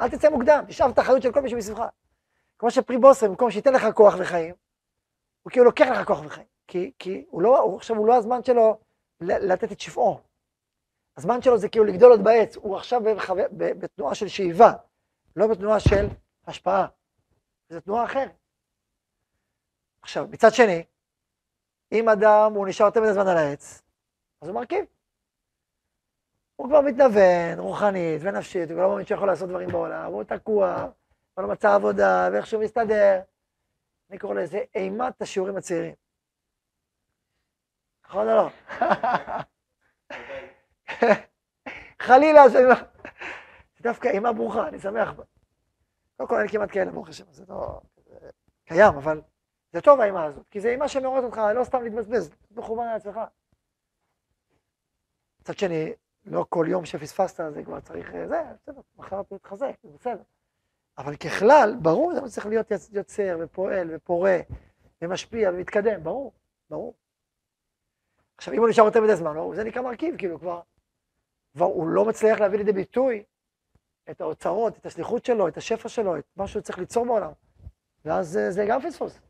אל 0.00 0.08
תצא 0.08 0.30
מוקדם, 0.30 0.64
תשאב 0.68 0.90
את 0.90 0.98
האחריות 0.98 1.22
של 1.22 1.32
כל 1.32 1.40
מי 1.40 1.50
שמסביבך. 1.50 1.84
כמו 2.58 2.70
שפרי 2.70 2.98
בוסר, 2.98 3.28
במקום 3.28 3.50
שייתן 3.50 3.72
לך 3.72 3.86
כוח 3.94 4.14
וחיים, 4.18 4.54
הוא 5.42 5.50
כאילו 5.50 5.64
לוקח 5.64 5.86
לך 5.90 6.06
כוח 6.06 6.20
וחיים. 6.24 6.46
כי, 6.66 6.92
כי 6.98 7.24
הוא 7.30 7.42
לא, 7.42 7.60
הוא, 7.60 7.76
עכשיו 7.76 7.96
הוא 7.96 8.06
לא 8.06 8.14
הזמן 8.14 8.44
שלו 8.44 8.78
לתת 9.20 9.72
את 9.72 9.80
שפעו. 9.80 10.20
הזמן 11.16 11.42
שלו 11.42 11.58
זה 11.58 11.68
כאילו 11.68 11.84
לגדול 11.84 12.10
עוד 12.10 12.24
בעץ, 12.24 12.56
הוא 12.56 12.76
עכשיו 12.76 13.00
בחו... 13.16 13.34
בתנועה 13.56 14.14
של 14.14 14.28
שאיבה, 14.28 14.72
לא 15.36 15.46
בתנועה 15.46 15.80
של 15.80 16.06
השפעה. 16.46 16.86
זו 17.68 17.80
תנועה 17.80 18.04
אחרת. 18.04 18.32
עכשיו, 20.02 20.26
מצד 20.30 20.50
שני, 20.52 20.84
אם 21.92 22.08
אדם, 22.08 22.52
הוא 22.54 22.68
נשאר 22.68 22.86
יותר 22.86 23.00
מדי 23.00 23.12
זמן 23.12 23.26
על 23.26 23.36
העץ, 23.36 23.82
אז 24.40 24.48
הוא 24.48 24.54
מרכיב. 24.54 24.84
הוא 26.56 26.68
כבר 26.68 26.80
מתנוון, 26.80 27.58
רוחנית 27.58 28.20
ונפשית, 28.22 28.70
הוא 28.70 28.76
כבר 28.76 28.82
לא 28.82 28.90
מאמין 28.90 29.06
שיכול 29.06 29.26
לעשות 29.26 29.48
דברים 29.48 29.68
בעולם, 29.68 30.12
הוא 30.12 30.24
תקוע, 30.24 30.88
הוא 31.34 31.42
לא 31.42 31.48
מצא 31.52 31.74
עבודה, 31.74 32.28
ואיכשהו 32.32 32.60
מסתדר. 32.60 33.20
אני 34.10 34.18
קורא 34.18 34.34
לזה 34.34 34.58
אימת 34.74 35.22
השיעורים 35.22 35.56
הצעירים. 35.56 35.94
נכון 38.06 38.28
או 38.28 38.34
לא? 38.34 38.48
חלילה 42.02 42.50
שאני 42.50 42.64
לא... 42.64 42.74
זה 43.76 43.82
דווקא 43.82 44.08
אימה 44.08 44.32
ברוכה, 44.32 44.68
אני 44.68 44.78
שמח 44.78 45.12
בה. 45.12 45.24
קודם 46.16 46.28
כל 46.28 46.40
אין 46.40 46.48
כמעט 46.48 46.68
כאלה, 46.72 46.90
ברוך 46.90 47.08
השם, 47.08 47.24
זה 47.30 47.44
לא... 47.48 47.80
קיים, 48.64 48.94
אבל 48.94 49.20
זה 49.72 49.80
טוב 49.80 50.00
האימה 50.00 50.24
הזאת, 50.24 50.48
כי 50.50 50.60
זה 50.60 50.68
אימה 50.68 50.88
שמעוררת 50.88 51.24
אותך, 51.24 51.40
לא 51.54 51.64
סתם 51.64 51.82
להתבזבז, 51.82 52.30
מכוון 52.50 52.86
לעצמך. 52.86 53.20
מצד 55.40 55.58
שני, 55.58 55.92
לא 56.24 56.46
כל 56.48 56.66
יום 56.68 56.84
שפספסת 56.84 57.52
זה 57.54 57.64
כבר 57.64 57.80
צריך, 57.80 58.14
אה, 58.14 58.28
זה, 58.28 58.42
בסדר, 58.62 58.80
מחר 58.96 59.20
אתה 59.20 59.38
תתחזק, 59.38 59.74
זה 59.82 59.90
בסדר. 59.98 60.22
אבל 60.98 61.16
ככלל, 61.16 61.76
ברור 61.82 62.14
זה 62.14 62.20
צריך 62.30 62.46
להיות 62.46 62.66
יוצר 62.92 63.38
ופועל 63.40 63.88
ופורה 63.94 64.38
ומשפיע 65.02 65.50
ומתקדם, 65.50 66.02
ברור, 66.02 66.32
ברור. 66.70 66.94
עכשיו, 68.36 68.54
אם 68.54 68.58
הוא 68.58 68.68
נשאר 68.68 68.84
יותר 68.84 69.00
מדי 69.00 69.16
זמן, 69.16 69.36
זה 69.54 69.64
נקרא 69.64 69.82
מרכיב, 69.82 70.16
כאילו 70.16 70.40
כבר, 70.40 70.60
כבר 71.54 71.64
הוא 71.64 71.88
לא 71.88 72.04
מצליח 72.04 72.40
להביא 72.40 72.58
לידי 72.58 72.72
ביטוי 72.72 73.24
את 74.10 74.20
האוצרות, 74.20 74.78
את 74.78 74.86
השליחות 74.86 75.24
שלו, 75.24 75.48
את 75.48 75.56
השפע 75.56 75.88
שלו, 75.88 76.18
את 76.18 76.24
מה 76.36 76.46
שהוא 76.46 76.62
צריך 76.62 76.78
ליצור 76.78 77.06
בעולם. 77.06 77.32
ואז 78.04 78.38
זה, 78.48 78.64
גם 78.68 78.80
פספוס. 78.80 79.20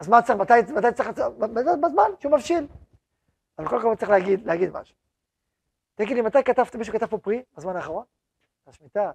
אז 0.00 0.08
מה 0.08 0.22
צריך, 0.22 0.38
מתי, 0.38 0.52
מתי 0.76 0.92
צריך, 0.94 1.08
בזמן 1.82 2.10
שהוא 2.20 2.32
מבשיל. 2.32 2.66
אבל 3.58 3.68
כל 3.68 3.78
כך 3.78 3.98
צריך 3.98 4.10
להגיד, 4.10 4.46
להגיד 4.46 4.70
משהו. 4.70 4.96
תגיד 5.94 6.16
לי, 6.16 6.22
מתי 6.22 6.38
כתבת, 6.44 6.76
מישהו 6.76 6.92
כתב 6.94 7.06
פה 7.06 7.18
פרי, 7.18 7.42
בזמן 7.56 7.76
האחרון? 7.76 8.04
השמיטה. 8.66 9.12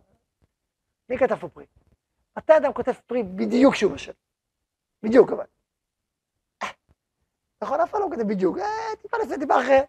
מי 1.09 1.17
כתב 1.17 1.35
פה 1.35 1.49
פרי? 1.49 1.65
מתי 2.37 2.57
אדם 2.57 2.73
כותב 2.73 2.91
פרי 3.07 3.23
בדיוק 3.23 3.73
כשהוא 3.73 3.91
בשל? 3.91 4.11
בדיוק 5.03 5.31
אבל. 5.31 5.45
נכון, 7.61 7.81
אף 7.81 7.89
אחד 7.89 7.99
לא 7.99 8.07
כותב 8.09 8.27
בדיוק, 8.27 8.57
אה, 8.57 8.95
טיפה 9.01 9.17
לפני, 9.17 9.37
טיפה 9.39 9.61
אחרי. 9.61 9.79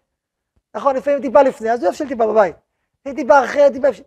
נכון, 0.75 0.95
לפעמים 0.95 1.21
טיפה 1.21 1.41
לפני, 1.41 1.71
אז 1.71 1.83
הוא 1.83 1.89
יבשל 1.89 2.07
טיפה 2.07 2.27
בבית. 2.27 2.55
טיפה 3.03 3.43
אחרי, 3.45 3.61
טיפה 3.73 3.87
יבשל. 3.87 4.03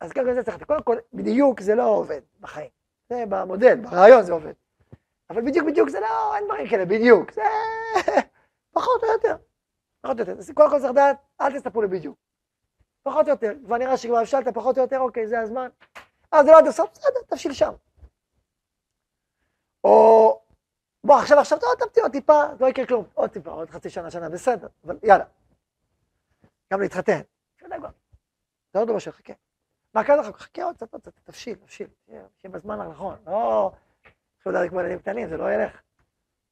אז 0.00 0.12
ככה 0.12 0.34
זה 0.34 0.42
צריך, 0.42 0.62
קודם 0.62 0.82
כל, 0.82 0.96
בדיוק 1.12 1.60
זה 1.60 1.74
לא 1.74 1.88
עובד 1.88 2.20
בחיים. 2.40 2.68
זה 3.08 3.24
במודל, 3.28 3.74
ברעיון 3.74 4.22
זה 4.22 4.32
עובד. 4.32 4.52
אבל 5.30 5.42
בדיוק 5.42 5.66
בדיוק 5.66 5.88
זה 5.88 6.00
לא, 6.00 6.36
אין 6.36 6.44
דברים 6.44 6.68
כאלה, 6.68 6.84
בדיוק. 6.84 7.32
זה 7.32 7.42
פחות 8.74 9.04
או 9.04 9.08
יותר. 9.08 9.36
פחות 10.00 10.16
או 10.16 10.20
יותר. 10.20 10.38
אז 10.38 10.50
קודם 10.54 10.70
כל 10.70 10.78
צריך 10.78 10.90
לדעת, 10.90 11.16
אל 11.40 11.58
תסתפרו 11.58 11.82
לבדיוק. 11.82 12.16
פחות 13.02 13.26
או 13.26 13.30
יותר. 13.30 13.52
כבר 13.64 13.76
נראה 13.76 13.96
שכבר 13.96 14.18
הבשלת 14.18 14.48
פחות 14.48 14.78
או 14.78 14.82
יותר, 14.82 14.98
אוקיי, 14.98 15.26
זה 15.26 15.40
הזמן. 15.40 15.68
אה, 16.34 16.44
זה 16.44 16.50
לא 16.50 16.58
עד 16.58 16.66
הסוף, 16.66 16.90
בסדר, 16.92 17.20
תבשיל 17.26 17.52
שם. 17.52 17.72
או, 19.84 20.40
בוא, 21.04 21.16
עכשיו, 21.16 21.38
עכשיו, 21.38 21.58
עוד 21.62 21.78
תמתין 21.78 22.02
עוד 22.02 22.12
טיפה, 22.12 22.42
לא 22.60 22.66
יקרה 22.66 22.86
כלום. 22.86 23.04
עוד 23.14 23.30
טיפה, 23.30 23.50
עוד 23.50 23.70
חצי 23.70 23.90
שנה, 23.90 24.10
שנה, 24.10 24.28
בסדר, 24.28 24.68
אבל 24.84 24.98
יאללה. 25.02 25.24
גם 26.72 26.80
להתחתן. 26.80 27.20
זה 28.72 28.78
עוד 28.78 28.88
לא 28.88 28.96
בשל, 28.96 29.10
חכה. 29.10 29.32
מה 29.94 30.04
קרה 30.04 30.16
לך? 30.16 30.36
חכה 30.36 30.64
עוד 30.64 30.76
קצת, 30.76 30.92
עוד 30.92 31.02
קצת, 31.02 31.12
תבשיל, 31.24 31.54
תבשיל. 31.54 31.88
שיהיה 32.06 32.54
בזמן 32.54 32.80
הנכון. 32.80 33.18
לא, 33.26 33.72
עכשיו 34.36 34.52
לדעת 34.52 34.70
כמו 34.70 34.80
ילדים 34.80 34.98
קטנים, 34.98 35.28
זה 35.28 35.36
לא 35.36 35.52
ילך. 35.52 35.80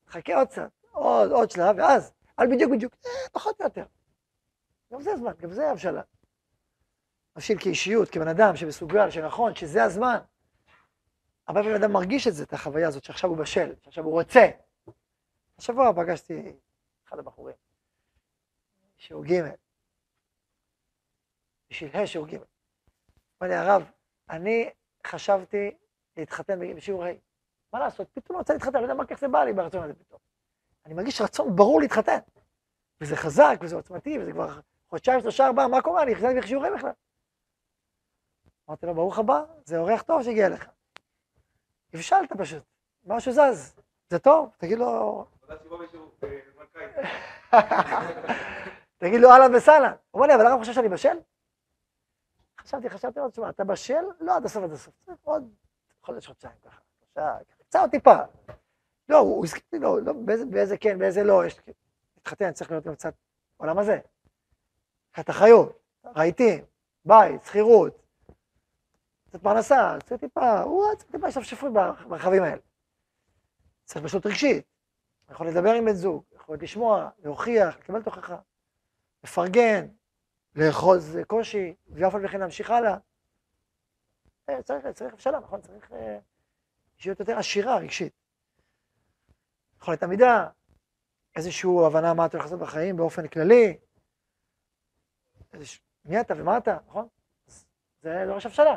חכה 0.08 0.36
עוד 0.36 0.48
קצת, 0.48 0.70
עוד, 0.90 1.32
עוד 1.32 1.50
שלב, 1.50 1.76
ואז, 1.78 2.12
על 2.36 2.46
בדיוק 2.54 2.72
בדיוק, 2.72 2.94
אה, 3.06 3.28
פחות 3.32 3.60
או 3.60 3.64
יותר. 3.64 3.84
גם 4.92 5.02
זה 5.02 5.16
זמן, 5.16 5.32
גם 5.40 5.52
זה 5.52 5.70
הבשלה. 5.70 6.02
מבשיל 7.36 7.58
כאישיות, 7.58 8.10
כבן 8.10 8.28
אדם 8.28 8.56
שמסוגל, 8.56 9.10
שנכון, 9.10 9.54
שזה 9.54 9.84
הזמן. 9.84 10.18
הרבה 11.46 11.60
פעמים 11.60 11.76
אדם 11.76 11.92
מרגיש 11.92 12.26
את 12.26 12.34
זה, 12.34 12.42
את 12.42 12.52
החוויה 12.52 12.88
הזאת, 12.88 13.04
שעכשיו 13.04 13.30
הוא 13.30 13.38
בשל, 13.38 13.74
שעכשיו 13.82 14.04
הוא 14.04 14.12
רוצה. 14.12 14.46
השבוע 15.58 15.92
פגשתי 15.92 16.52
אחד 17.08 17.18
הבחורים, 17.18 17.56
שיעור 18.96 19.24
ג', 19.24 19.42
בשביל 21.70 21.96
ה' 21.96 22.06
שיעור 22.06 22.26
ג'. 22.26 22.34
אמר 23.42 23.50
לי, 23.50 23.54
הרב, 23.54 23.90
אני 24.30 24.70
חשבתי 25.06 25.76
להתחתן 26.16 26.76
בשיעור 26.76 27.04
ה'. 27.04 27.10
מה 27.72 27.78
לעשות, 27.78 28.08
פתאום 28.12 28.38
רוצה 28.38 28.52
להתחתן, 28.52 28.78
לא 28.78 28.82
יודע 28.82 28.94
מה, 28.94 29.04
איך 29.10 29.20
זה 29.20 29.28
בא 29.28 29.44
לי 29.44 29.52
ברצון 29.52 29.82
הזה 29.82 29.94
פתאום. 29.94 30.20
אני 30.86 30.94
מרגיש 30.94 31.20
רצון 31.20 31.56
ברור 31.56 31.80
להתחתן. 31.80 32.18
וזה 33.00 33.16
חזק, 33.16 33.58
וזה 33.60 33.76
עוצמתי, 33.76 34.18
וזה 34.18 34.32
כבר 34.32 34.60
חודשיים, 34.88 35.20
שלושה, 35.20 35.46
ארבעה, 35.46 35.68
מה 35.68 35.82
קורה? 35.82 36.02
אני 36.02 36.14
חשבתי 36.14 36.40
בשיעורים 36.40 36.74
בכלל. 36.76 36.90
אמרתי 38.68 38.86
לו, 38.86 38.94
ברוך 38.94 39.18
הבא, 39.18 39.42
זה 39.64 39.78
אורח 39.78 40.02
טוב 40.02 40.22
שהגיע 40.22 40.48
לך. 40.48 40.68
הבשלת 41.94 42.32
פשוט, 42.38 42.62
משהו 43.04 43.32
זז, 43.32 43.74
זה 44.08 44.18
טוב, 44.18 44.50
תגיד 44.58 44.78
לו... 44.78 45.24
תגיד 48.98 49.20
לו 49.20 49.30
אהלן 49.30 49.54
וסהלן. 49.54 49.92
הוא 50.10 50.22
אומר 50.22 50.26
לי, 50.26 50.34
אבל 50.34 50.46
הרב 50.46 50.58
חושב 50.58 50.72
שאני 50.72 50.88
בשל? 50.88 51.16
חשבתי, 52.66 52.90
חשבתי, 52.90 53.20
תשמע, 53.32 53.48
אתה 53.48 53.64
בשל? 53.64 54.04
לא 54.20 54.36
עד 54.36 54.44
הסוף 54.44 54.64
עד 54.64 54.72
הסוף. 54.72 54.94
עוד 55.22 55.54
חודש, 56.02 56.26
חודשיים 56.26 56.54
ככה. 56.64 56.80
קצת 57.68 57.78
עוד 57.80 57.90
טיפה. 57.90 58.16
לא, 59.08 59.18
הוא 59.18 59.44
הסכים 59.44 59.82
לא, 59.82 60.02
לא, 60.02 60.12
באיזה 60.50 60.78
כן, 60.78 60.98
באיזה 60.98 61.24
לא, 61.24 61.46
יש... 61.46 61.60
להתחתן, 62.16 62.52
צריך 62.52 62.70
להיות 62.70 62.84
גם 62.84 62.94
קצת 62.94 63.14
עולם 63.56 63.78
הזה. 63.78 63.98
קצת 65.10 65.30
אחריות, 65.30 65.82
רהיטים, 66.06 66.64
בית, 67.04 67.44
שכירות, 67.44 68.02
קצת 69.28 69.42
פרנסה, 69.42 69.96
קצת 70.00 70.20
טיפה, 70.20 70.60
הוא 70.60 70.94
צריך 70.98 71.10
טיפה 71.10 71.26
השתפשפות 71.26 71.72
במרחבים 71.72 72.42
האלה. 72.42 72.60
צריך 73.84 74.04
פשוט 74.04 74.26
רגשית, 74.26 74.64
יכול 75.30 75.48
לדבר 75.48 75.70
עם 75.70 75.84
בן 75.84 75.92
זוג, 75.92 76.24
יכול 76.34 76.58
לשמוע, 76.60 77.10
להוכיח, 77.18 77.76
לקבל 77.78 78.02
תוכחה, 78.02 78.38
לפרגן, 79.24 79.86
לאחוז 80.56 81.18
קושי, 81.26 81.74
ואף 81.88 82.14
על 82.14 82.22
פי 82.22 82.28
כן 82.28 82.40
להמשיך 82.40 82.70
הלאה. 82.70 82.96
אה, 84.48 84.62
צריך, 84.62 84.86
צריך 84.86 85.12
הבשלה, 85.12 85.40
נכון? 85.40 85.60
צריך 85.60 85.92
אה, 85.92 86.18
אישיות 86.98 87.20
יותר 87.20 87.38
עשירה 87.38 87.78
רגשית. 87.78 88.12
יכולת 89.80 90.02
עמידה, 90.02 90.48
איזושהי 91.36 91.70
הבנה 91.86 92.14
מה 92.14 92.26
אתה 92.26 92.36
הולך 92.36 92.44
לעשות 92.44 92.60
בחיים 92.60 92.96
באופן 92.96 93.28
כללי. 93.28 93.78
איזוש... 95.52 95.80
מי 96.04 96.20
אתה 96.20 96.34
ומה 96.36 96.58
אתה, 96.58 96.78
נכון? 96.86 97.08
זה 98.02 98.24
דורש 98.26 98.46
הבשלה. 98.46 98.76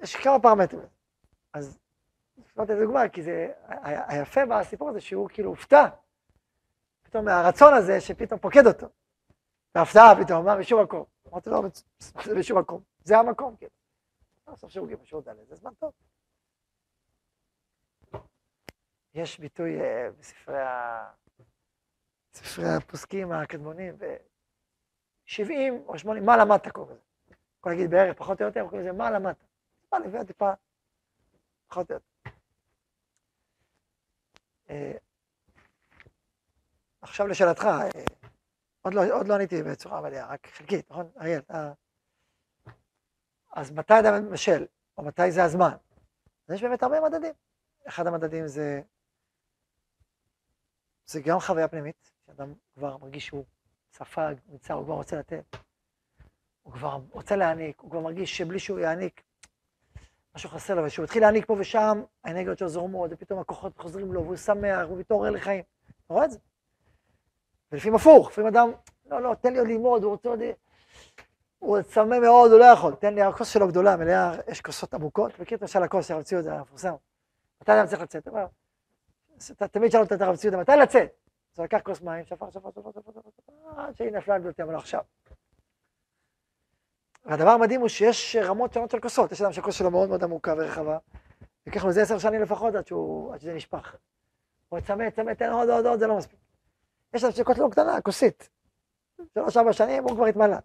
יש 0.00 0.16
כמה 0.16 0.40
פרמטרים. 0.42 0.86
אז 1.52 1.78
נתתי 2.56 2.74
דוגמה, 2.84 3.08
כי 3.08 3.22
זה 3.22 3.52
היפה 3.82 4.40
בסיפור 4.46 4.88
הזה 4.88 5.00
שהוא 5.00 5.28
כאילו 5.28 5.50
הופתע. 5.50 5.86
פתאום 7.02 7.24
מהרצון 7.24 7.74
הזה 7.74 8.00
שפתאום 8.00 8.40
פוקד 8.40 8.66
אותו. 8.66 8.86
בהפתעה 9.76 10.24
פתאום, 10.24 10.44
מה 10.44 10.56
בשום 10.56 10.82
מקום. 10.82 11.04
אמרתי 11.28 11.50
לו, 11.50 11.62
זה 12.24 12.34
בשום 12.38 12.58
מקום. 12.58 12.82
זה 13.04 13.18
המקום, 13.18 13.56
כאילו. 13.56 13.70
בסוף 14.46 14.70
שיעור 14.70 14.88
ג' 14.88 15.04
שיעור 15.04 15.22
ד', 15.22 15.48
זה 15.48 15.54
זמן 15.56 15.74
טוב. 15.74 15.92
יש 19.14 19.40
ביטוי 19.40 19.80
uh, 19.80 19.84
בספרי, 20.18 20.62
ה... 20.62 21.10
בספרי 22.32 22.64
הפוסקים 22.76 23.32
הקדמונים, 23.32 23.98
ב-70 23.98 25.52
או 25.86 25.98
80, 25.98 26.26
מה 26.26 26.36
למדת 26.36 26.68
קוראים 26.68 26.96
לזה? 26.96 27.34
יכול 27.58 27.72
להגיד 27.72 27.90
בערך, 27.90 28.16
פחות 28.16 28.40
או 28.40 28.46
יותר, 28.46 28.60
קוראים 28.68 28.80
לזה 28.80 28.92
מה 28.92 29.10
למדת. 29.10 29.36
טיפה 29.80 29.98
לפני 29.98 30.26
טיפה, 30.26 30.50
פחות 31.68 31.90
או 31.90 31.94
יותר. 31.94 32.06
Uh, 34.68 34.72
עכשיו 37.00 37.26
לשאלתך, 37.26 37.64
uh, 37.64 38.25
עוד 38.86 38.94
לא, 38.94 39.14
עוד 39.14 39.28
לא 39.28 39.34
עניתי 39.34 39.62
בצורה 39.62 40.00
מלאה, 40.00 40.26
רק 40.26 40.46
חלקית, 40.46 40.90
נכון? 40.90 41.10
אריאל, 41.20 41.38
אתה... 41.38 41.72
אז 43.52 43.70
מתי 43.70 43.94
אדם 44.00 44.30
בשל, 44.30 44.66
או 44.98 45.02
מתי 45.02 45.32
זה 45.32 45.44
הזמן? 45.44 45.72
אז 46.48 46.54
יש 46.54 46.62
באמת 46.62 46.82
הרבה 46.82 47.00
מדדים. 47.00 47.32
אחד 47.88 48.06
המדדים 48.06 48.46
זה, 48.46 48.80
זה 51.06 51.20
גם 51.20 51.40
חוויה 51.40 51.68
פנימית, 51.68 52.12
שאדם 52.26 52.52
כבר 52.74 52.96
מרגיש 52.96 53.26
שהוא 53.26 53.44
ספג, 53.92 54.34
נמצא, 54.48 54.74
הוא 54.74 54.84
כבר 54.84 54.94
רוצה 54.94 55.16
לתת. 55.16 55.56
הוא 56.62 56.72
כבר 56.72 57.00
רוצה 57.10 57.36
להעניק, 57.36 57.80
הוא 57.80 57.90
כבר 57.90 58.00
מרגיש 58.00 58.36
שבלי 58.36 58.58
שהוא 58.58 58.78
יעניק, 58.78 59.22
משהו 60.34 60.50
חסר 60.50 60.74
לו, 60.74 60.84
וכשהוא 60.84 61.04
התחיל 61.04 61.22
להעניק 61.22 61.46
פה 61.46 61.56
ושם, 61.58 62.02
האנרגיות 62.24 62.58
שלו 62.58 62.68
זורמות, 62.68 63.10
ופתאום 63.12 63.40
הכוחות 63.40 63.78
חוזרים 63.78 64.12
לו, 64.12 64.24
והוא 64.24 64.36
שמח, 64.36 64.86
והוא 64.86 64.98
מתעורר 64.98 65.30
לחיים. 65.30 65.64
אתה 66.06 66.14
רואה 66.14 66.24
את 66.24 66.30
זה? 66.30 66.38
ולפעמים 67.72 67.94
הפוך, 67.94 68.28
לפעמים 68.28 68.48
אדם, 68.48 68.72
לא, 69.06 69.22
לא, 69.22 69.34
תן 69.34 69.52
לי 69.52 69.58
עוד 69.58 69.68
ללמוד, 69.68 70.02
הוא 70.02 70.12
רוצה 70.12 70.28
עוד... 70.28 70.40
הוא 71.58 71.82
צמא 71.82 72.18
מאוד, 72.18 72.50
הוא 72.50 72.60
לא 72.60 72.64
יכול, 72.64 72.94
תן 72.94 73.14
לי, 73.14 73.22
הכוס 73.22 73.48
שלו 73.48 73.68
גדולה, 73.68 73.96
מלאה, 73.96 74.32
יש 74.48 74.60
כוסות 74.60 74.94
עמוקות, 74.94 75.40
מכיר 75.40 75.58
את 75.58 75.62
השאלה 75.62 75.84
הכוס, 75.84 76.10
הרב 76.10 76.22
ציוד 76.22 76.46
המפורסם? 76.46 76.94
מתי 77.62 77.72
אדם 77.72 77.86
צריך 77.86 78.02
לצאת? 78.02 78.28
תמיד 79.72 79.90
שאלו 79.90 80.04
את 80.04 80.22
הרב 80.22 80.36
ציוד, 80.36 80.56
מתי 80.56 80.72
לצאת? 80.72 81.08
אז 81.54 81.58
הוא 81.58 81.64
לקח 81.64 81.80
כוס 81.82 82.00
מים, 82.00 82.24
שפר, 82.24 82.50
שפר, 82.50 82.70
שפר, 82.70 82.90
שפר, 82.92 83.10
שפר, 83.12 83.80
עד 83.80 83.96
שהיא 83.96 84.12
נפלה 84.12 84.38
גדולתי, 84.38 84.62
אבל 84.62 84.72
לא 84.72 84.78
עכשיו. 84.78 85.00
והדבר 87.24 87.50
המדהים 87.50 87.80
הוא 87.80 87.88
שיש 87.88 88.36
רמות 88.36 88.72
שונות 88.72 88.90
של 88.90 89.00
כוסות, 89.00 89.32
יש 89.32 89.42
אדם 89.42 89.52
שהכוס 89.52 89.74
שלו 89.74 89.90
מאוד 89.90 90.08
מאוד 90.08 90.24
עמוקה 90.24 90.54
ורחבה, 90.58 90.98
ייקח 91.66 91.82
לו 91.82 91.88
איזה 91.88 92.02
עשר 92.02 92.18
שנים 92.18 92.42
לפחות 92.42 92.74
עד 92.74 92.86
שזה 92.86 93.54
נשפך. 93.54 93.96
הוא 94.68 94.80
צמא, 94.80 95.10
צמא, 95.10 95.32
תן 95.32 95.50
עוד, 95.50 95.70
עוד, 95.70 95.86
עוד, 95.86 95.98
זה 95.98 96.06
לא 96.06 96.16
מספיק. 96.16 96.45
יש 97.16 97.24
לנו 97.24 97.32
שקוטלו 97.32 97.70
קטנה, 97.70 98.00
כוסית. 98.00 98.48
שלוש, 99.34 99.56
ארבע 99.56 99.72
שנים 99.72 100.02
הוא 100.02 100.16
כבר 100.16 100.26
התמלא. 100.26 100.56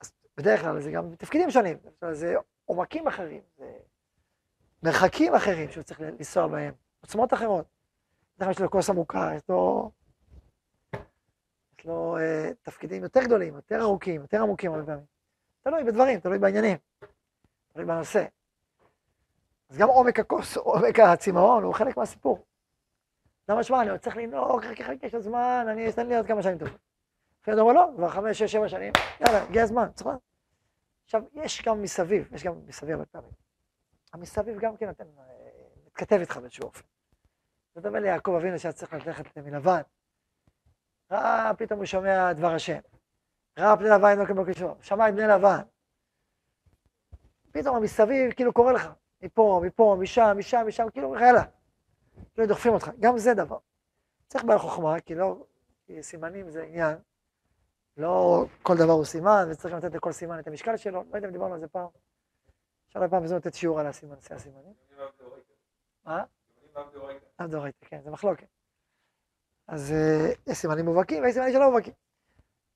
אז 0.00 0.12
בדרך 0.36 0.60
כלל 0.60 0.80
זה 0.80 0.90
גם 0.90 1.14
תפקידים 1.14 1.50
שונים, 1.50 1.76
זה 2.12 2.34
עומקים 2.64 3.06
אחרים, 3.08 3.40
זה 3.58 3.72
מרחקים 4.82 5.34
אחרים 5.34 5.70
שהוא 5.70 5.82
צריך 5.82 6.00
לנסוע 6.00 6.46
בהם, 6.46 6.74
עוצמות 7.00 7.34
אחרות. 7.34 7.66
בדרך 8.36 8.46
כלל 8.46 8.50
יש 8.50 8.60
לו 8.60 8.70
כוס 8.70 8.90
עמוקה, 8.90 9.30
יש 9.36 9.42
לו, 9.48 9.90
יש 11.78 11.86
לו 11.86 12.16
אה, 12.18 12.50
תפקידים 12.62 13.02
יותר 13.02 13.22
גדולים, 13.22 13.54
יותר 13.54 13.80
ארוכים, 13.80 14.20
יותר 14.20 14.42
עמוקים 14.42 14.72
הרבה 14.72 14.86
פעמים. 14.86 15.04
תלוי 15.62 15.84
בדברים, 15.84 16.20
תלוי 16.20 16.38
בעניינים, 16.38 16.76
תלוי 17.72 17.84
בנושא. 17.84 18.24
אז 19.70 19.78
גם 19.78 19.88
עומק 19.88 20.20
הכוס, 20.20 20.56
עומק 20.56 21.00
הצמאון, 21.00 21.62
הוא 21.62 21.74
חלק 21.74 21.96
מהסיפור. 21.96 22.44
זה 23.46 23.54
משמע, 23.54 23.82
אני 23.82 23.90
עוד 23.90 24.00
צריך 24.00 24.16
לנהוג, 24.16 24.64
חכה 24.64 24.84
חכה, 24.84 25.06
יש 25.06 25.14
לו 25.14 25.20
זמן, 25.20 25.66
אני 25.68 25.88
אתן 25.88 26.06
לי 26.06 26.16
עוד 26.16 26.26
כמה 26.26 26.42
שנים 26.42 26.58
טובות. 26.58 26.80
אחרי 27.42 27.54
זה 27.54 27.60
אומר 27.60 27.72
לא, 27.72 27.88
כבר 27.96 28.08
חמש, 28.08 28.38
שש, 28.38 28.52
שבע 28.52 28.68
שנים, 28.68 28.92
יאללה, 29.20 29.42
הגיע 29.42 29.62
הזמן, 29.62 29.88
צריך 29.94 30.06
לדעת. 30.06 30.20
עכשיו, 31.04 31.22
יש 31.32 31.62
גם 31.62 31.82
מסביב, 31.82 32.34
יש 32.34 32.44
גם 32.44 32.66
מסביב 32.66 32.92
הרבה 32.92 33.06
פעמים. 33.06 33.30
המסביב 34.12 34.58
גם 34.58 34.76
כן 34.76 34.86
נותן, 34.86 35.04
אה, 35.18 35.24
מתכתב 35.86 36.16
איתך 36.16 36.36
באיזשהו 36.36 36.64
אופן. 36.64 36.82
זה 37.74 37.80
דומה 37.80 38.00
ליעקב 38.00 38.34
אבינו 38.34 38.58
שהיה 38.58 38.72
צריך 38.72 38.92
ללכת 38.92 39.38
מלבן. 39.38 39.80
ראה, 41.10 41.54
פתאום 41.58 41.78
הוא 41.78 41.86
שומע 41.86 42.32
דבר 42.32 42.54
השם. 42.54 42.78
ראה 43.58 43.76
פני 43.76 43.88
לבן 43.88 44.18
לא 44.18 44.26
כמו 44.26 44.42
כשור, 44.50 44.76
שמע 44.80 45.08
את 45.08 45.14
בני 45.14 45.26
לבן. 45.26 45.62
פתאום 47.52 47.76
המסביב 47.76 48.32
כאילו 48.32 48.52
קורא 48.52 48.72
לך, 48.72 48.88
מפה, 49.22 49.60
מפה, 49.64 49.96
משם, 50.00 50.36
משם, 50.38 50.64
משם, 50.66 50.90
כאילו, 50.92 51.14
יאללה. 51.14 51.42
כאילו 52.36 52.48
דוחפים 52.48 52.72
אותך, 52.72 52.90
גם 53.00 53.18
זה 53.18 53.34
דבר. 53.34 53.58
צריך 54.26 54.44
בעל 54.44 54.58
חוכמה, 54.58 55.00
כי 55.00 55.14
לא, 55.14 55.46
כי 55.86 56.02
סימנים 56.02 56.50
זה 56.50 56.62
עניין. 56.62 56.98
לא 57.96 58.44
כל 58.62 58.74
דבר 58.76 58.92
הוא 58.92 59.04
סימן, 59.04 59.48
וצריך 59.50 59.74
לתת 59.74 59.94
לכל 59.94 60.12
סימן 60.12 60.38
את 60.38 60.46
המשקל 60.46 60.76
שלו. 60.76 61.04
לא 61.10 61.16
יודע 61.16 61.28
אם 61.28 61.32
דיברנו 61.32 61.54
על 61.54 61.60
זה 61.60 61.68
פעם. 61.68 61.88
אפשר 62.88 63.00
לפעם 63.00 63.22
בזמן 63.22 63.36
לתת 63.36 63.54
שיעור 63.54 63.80
על 63.80 63.86
הסימן, 63.86 64.14
הסימנים. 64.30 64.74
מה? 66.04 66.24
אב 67.40 67.50
דאורייתא, 67.50 67.86
כן, 67.86 68.00
זה 68.02 68.10
מחלוקת. 68.10 68.46
אז 69.68 69.92
אה, 69.92 70.32
יש 70.46 70.58
סימנים 70.58 70.84
מובהקים 70.84 71.22
ויש 71.22 71.34
סימנים 71.34 71.52
שלא 71.52 71.66
מובהקים. 71.66 71.92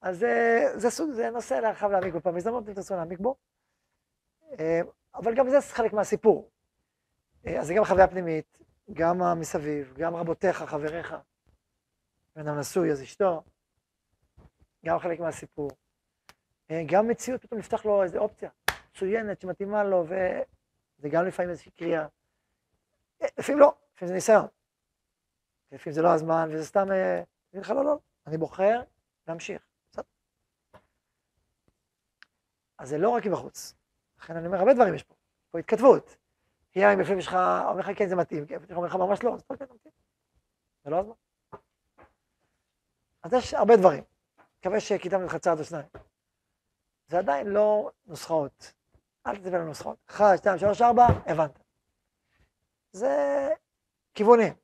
אז 0.01 0.25
אה, 0.25 0.79
זה 0.79 0.91
סוג, 0.91 1.11
זה 1.11 1.31
נושא 1.31 1.55
להרחב 1.55 1.91
להעמיק 1.91 2.15
בו 2.15 2.21
פעם 2.21 2.37
הזדמנות, 2.37 2.69
אם 2.69 2.75
תרצו 2.75 2.95
להעמיק 2.95 3.19
בו. 3.19 3.37
אה, 4.59 4.81
אבל 5.15 5.35
גם 5.35 5.51
זה 5.51 5.61
חלק 5.61 5.93
מהסיפור. 5.93 6.51
אז 7.59 7.67
זה 7.67 7.75
גם 7.75 7.85
חוויה 7.85 8.09
פנימית, 8.09 8.59
גם 8.93 9.23
המסביב, 9.23 9.95
גם 9.99 10.17
רבותיך, 10.17 10.63
חבריך. 10.63 11.15
בן 12.37 12.49
אדם 12.49 12.59
נשוי, 12.59 12.93
אז 12.93 13.03
אשתו. 13.03 13.43
גם 14.87 14.99
חלק 14.99 15.21
מהסיפור. 15.21 15.71
גם 16.87 17.09
מציאות, 17.09 17.43
פתאום 17.43 17.59
נפתח 17.59 17.85
לו 17.85 18.03
איזו 18.03 18.19
אופציה 18.19 18.51
מצוינת 19.01 19.41
שמתאימה 19.41 19.85
לו, 19.85 20.05
וזה 20.07 21.09
גם 21.09 21.27
לפעמים 21.27 21.51
איזושהי 21.51 21.71
קריאה. 21.71 22.07
לפעמים 23.39 23.61
לא, 23.61 23.75
לפעמים 23.95 24.09
זה 24.09 24.15
ניסיון. 24.15 24.47
לפעמים 25.73 25.95
זה 25.95 26.03
לא 26.03 26.15
הזמן, 26.15 26.49
וזה 26.53 26.67
סתם, 26.67 26.87
אני 27.53 27.61
לך, 27.61 27.71
לא, 27.71 27.85
לא, 27.85 27.99
אני 28.27 28.39
בוחר 28.39 28.83
להמשיך. 29.29 29.63
אז 32.79 32.89
זה 32.89 32.99
לא 32.99 33.09
רק 33.09 33.27
מבחוץ. 33.27 33.75
לכן 34.19 34.37
אני 34.37 34.47
אומר, 34.47 34.59
הרבה 34.59 34.75
דברים 34.75 34.95
יש 34.95 35.03
פה. 35.03 35.15
פה 35.51 35.59
התכתבות. 35.59 36.17
יהיה 36.77 36.93
אם 36.95 37.01
לפעמים 37.01 37.19
יש 37.19 37.27
לך, 37.27 37.35
אומר 37.35 37.81
לך, 37.81 37.91
כן, 37.97 38.09
זה 38.09 38.17
מתאים, 38.17 38.47
כן, 38.47 38.57
אומר 38.75 38.87
לך, 38.87 38.95
ממש 38.95 39.23
לא, 39.23 39.35
אז 39.35 39.41
אתה 39.41 39.55
מתאים. 39.55 39.93
זה 40.85 40.91
לא 40.91 41.01
הזמן. 41.01 41.15
אז 43.23 43.33
יש 43.33 43.55
הרבה 43.55 43.77
דברים. 43.77 44.05
מקווה 44.59 44.81
שקידמנו 44.81 45.27
לך 45.27 45.37
צעד 45.37 45.59
או 45.59 45.65
שניים. 45.65 45.87
זה 47.07 47.19
עדיין 47.19 47.47
לא 47.47 47.91
נוסחאות. 48.07 48.73
אל 49.27 49.37
תצפה 49.37 49.59
לנוסחאות. 49.59 49.99
אחת, 50.07 50.39
שתיים, 50.39 50.59
שלוש, 50.59 50.83
ארבע, 50.83 51.07
הבנת. 51.27 51.59
זה 52.93 53.49
כיוונים, 54.15 54.55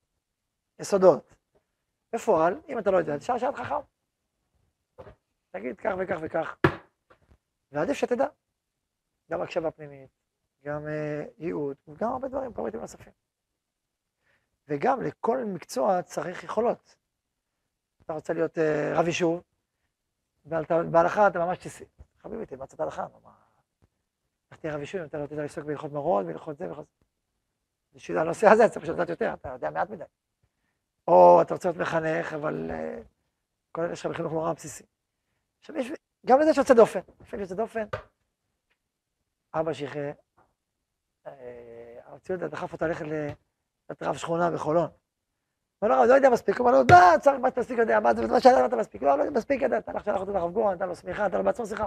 יסודות. 0.78 1.34
בפועל, 2.12 2.60
אם 2.68 2.78
אתה 2.78 2.90
לא 2.90 2.96
יודע, 2.96 3.18
תשאל 3.18 3.38
שאלת 3.38 3.54
חכם. 3.54 3.74
תגיד 5.50 5.76
כך 5.80 5.90
וכך 5.98 6.16
וכך, 6.22 6.56
ועדיף 7.72 7.96
שתדע. 7.96 8.26
גם 9.30 9.42
הקשבה 9.42 9.70
פנימית, 9.70 10.10
גם 10.66 10.88
אה, 10.88 11.24
ייעוד, 11.38 11.76
וגם 11.88 12.12
הרבה 12.12 12.28
דברים 12.28 12.52
פרמיטים 12.52 12.80
נוספים. 12.80 13.12
וגם 14.68 15.02
לכל 15.02 15.44
מקצוע 15.44 16.02
צריך 16.02 16.44
יכולות. 16.44 16.96
אתה 18.02 18.12
רוצה 18.12 18.32
להיות 18.32 18.58
אה, 18.58 18.92
רב 19.00 19.06
יישוב, 19.06 19.42
בהלכה 20.90 21.26
אתה 21.26 21.38
ממש 21.38 21.58
תסי. 21.58 21.84
חביבי, 22.18 22.46
תלמד 22.46 22.66
קצת 22.66 22.80
הלכה, 22.80 23.06
מה... 23.22 23.34
איך 24.50 24.60
תהיה 24.60 24.74
רב 24.74 24.80
יישוב 24.80 25.00
אם 25.00 25.06
אתה 25.06 25.18
לא 25.18 25.26
תדע 25.26 25.42
לעסוק 25.42 25.64
בהלכות 25.64 25.92
מרוד, 25.92 26.26
בהלכות 26.26 26.56
זה 26.58 26.64
והלכות 26.64 26.86
זה. 26.86 27.06
בשביל 27.92 28.18
הנושא 28.18 28.46
הזה 28.46 28.68
צריך 28.68 28.88
לדעת 28.88 29.08
יותר, 29.08 29.34
אתה 29.34 29.48
יודע 29.48 29.70
מעט 29.70 29.90
מדי. 29.90 30.04
או 31.08 31.42
אתה 31.42 31.54
רוצה 31.54 31.68
להיות 31.68 31.80
מחנך, 31.80 32.32
אבל 32.32 32.70
uh, 32.70 33.04
כל 33.72 33.82
אלה 33.82 33.96
שלך 33.96 34.10
בחינוך 34.10 34.32
נורא 34.32 34.52
בסיסי. 34.52 34.84
עכשיו 35.58 35.76
יש, 35.76 35.92
גם 36.26 36.40
לזה 36.40 36.50
יש 36.50 36.56
יוצא 36.56 36.74
דופן. 36.74 37.00
לפעמים 37.20 37.42
יוצא 37.42 37.54
דופן. 37.54 37.84
אבא 39.54 39.72
שיחיה, 39.72 40.02
אה, 40.02 40.12
הרב 42.04 42.18
ציודה 42.18 42.48
דחף 42.48 42.72
אותה 42.72 42.86
ללכת 42.86 43.04
לרב 44.00 44.16
שכונה 44.16 44.50
בחולון. 44.50 44.88
הוא 45.78 45.88
לא, 45.88 46.04
לא 46.04 46.14
יודע 46.14 46.30
מספיק, 46.30 46.58
הוא 46.58 46.68
אמר 46.68 46.78
לו, 46.78 46.84
מה 46.90 47.18
צריך, 47.20 47.40
מה 47.40 47.48
מספיק 47.56 47.78
יודע, 47.78 48.00
מה 48.00 48.10
שאתה 48.40 48.68
לא 48.68 48.78
מספיק, 48.78 49.02
לא, 49.02 49.18
לא 49.18 49.30
מספיק 49.30 49.62
יודע, 49.62 49.78
אתה 49.78 49.90
הלך 49.90 50.04
שלח 50.04 50.20
אותו 50.20 50.32
לרב 50.32 50.52
גורן, 50.52 50.74
נתן 50.74 50.88
לו 50.88 50.96
שמיכה, 50.96 51.26
נתן 51.26 51.38
לו 51.38 51.44
בעצמו 51.44 51.66
שיחה. 51.66 51.86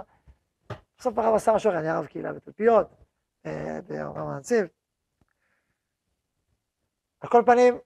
בסוף 0.98 1.18
הרב 1.18 1.34
עשה 1.34 1.52
משהו 1.52 1.70
אחר, 1.70 1.78
אני 1.78 1.88
הרב 1.88 2.06
קהילה 2.06 2.32
בתלפיות, 2.32 2.88
אה, 3.46 3.78
ברב 3.88 4.28
הנציב. 4.28 4.66
על 7.20 7.28
כל 7.30 7.42
פנים, 7.46 7.78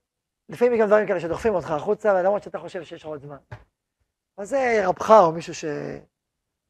לפעמים 0.49 0.81
גם 0.81 0.87
דברים 0.87 1.07
כאלה 1.07 1.21
שדוחפים 1.21 1.55
אותך 1.55 1.71
החוצה, 1.71 2.23
למרות 2.23 2.43
שאתה 2.43 2.59
חושב 2.59 2.85
שיש 2.85 3.03
לך 3.03 3.09
עוד 3.09 3.21
זמן. 3.21 3.37
אז 4.37 4.49
זה 4.49 4.83
רבך 4.87 5.11
או 5.11 5.33
מישהו 5.33 5.55
ש... 5.55 5.64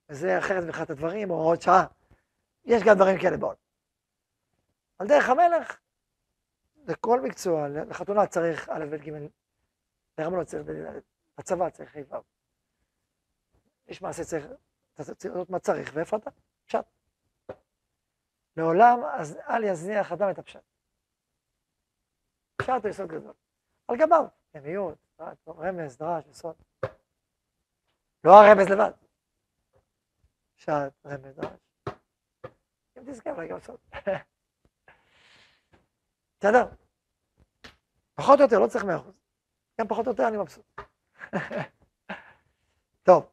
זה 0.09 0.39
אחרת 0.39 0.65
מבחינת 0.65 0.91
הדברים, 0.91 1.31
או 1.31 1.35
עוד 1.35 1.63
שעה. 1.63 1.87
יש 2.65 2.83
גם 2.83 2.97
דברים 2.97 3.19
כאלה 3.19 3.37
בעוד. 3.37 3.57
על 4.99 5.07
דרך 5.07 5.29
המלך, 5.29 5.81
לכל 6.87 7.21
מקצוע, 7.21 7.69
לחתונה 7.69 8.27
צריך 8.27 8.69
א', 8.69 8.85
ב', 8.91 8.95
ג', 8.95 9.29
לרמנות 10.19 10.47
צריך, 10.47 10.63
בצבא 11.39 11.71
צריך 11.71 11.97
ה', 11.97 12.17
ו'. 12.17 12.35
יש 13.87 14.03
מעשה 14.03 14.25
צריך, 14.25 14.47
אתה 14.95 15.05
צריך 15.15 15.35
לראות 15.35 15.51
מה 15.51 15.59
צריך, 15.59 15.91
ואיפה 15.95 16.17
אתה? 16.17 16.31
פשט. 16.67 16.85
לעולם, 18.57 18.99
אל 19.49 19.65
יזניח 19.65 20.13
אדם 20.13 20.31
את 20.31 20.39
הפשט. 20.39 20.63
פשט 22.57 22.73
הוא 22.83 22.91
יסוד 22.91 23.09
גדול. 23.09 23.33
על 23.89 23.97
גביו, 23.97 24.25
פנימיות, 24.51 24.99
רמז, 25.49 25.99
דרש, 25.99 26.27
יסוד. 26.27 26.57
לא 28.25 28.33
הרמז 28.33 28.69
לבד. 28.71 28.93
פשט, 30.57 31.07
רמז, 31.07 31.35
דרש. 31.37 31.61
אם 32.99 33.03
תזכה, 33.07 33.31
אולי 33.31 33.49
גם 33.49 33.61
סוד. 33.61 33.79
בסדר? 36.45 36.69
פחות 38.15 38.39
או 38.39 38.45
יותר, 38.45 38.59
לא 38.59 38.67
צריך 38.67 38.85
מאה 38.85 38.97
אחוז. 38.97 39.15
גם 39.81 39.89
פחות 39.89 40.07
או 40.07 40.11
יותר 40.13 40.29
אני 40.29 40.37
מבסוט. 40.37 40.65
טוב. 43.03 43.31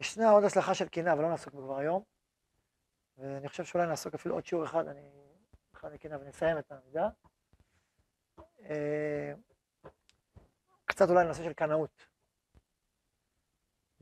ישנה 0.00 0.30
עוד 0.30 0.44
הצלחה 0.44 0.74
של 0.74 0.88
קינה, 0.88 1.12
אבל 1.12 1.22
לא 1.22 1.30
נעסוק 1.30 1.54
בה 1.54 1.60
כבר 1.60 1.78
היום. 1.78 2.02
ואני 3.18 3.48
חושב 3.48 3.64
שאולי 3.64 3.86
נעסוק 3.86 4.14
אפילו 4.14 4.34
עוד 4.34 4.46
שיעור 4.46 4.64
אחד, 4.64 4.86
אני 4.86 5.10
אחד 5.74 5.92
לקינה 5.92 6.18
ונסיים 6.20 6.58
את 6.58 6.72
העמידה. 6.72 7.08
אה, 8.60 9.32
קצת 10.84 11.10
אולי 11.10 11.26
נושא 11.26 11.42
של 11.42 11.52
קנאות. 11.52 12.11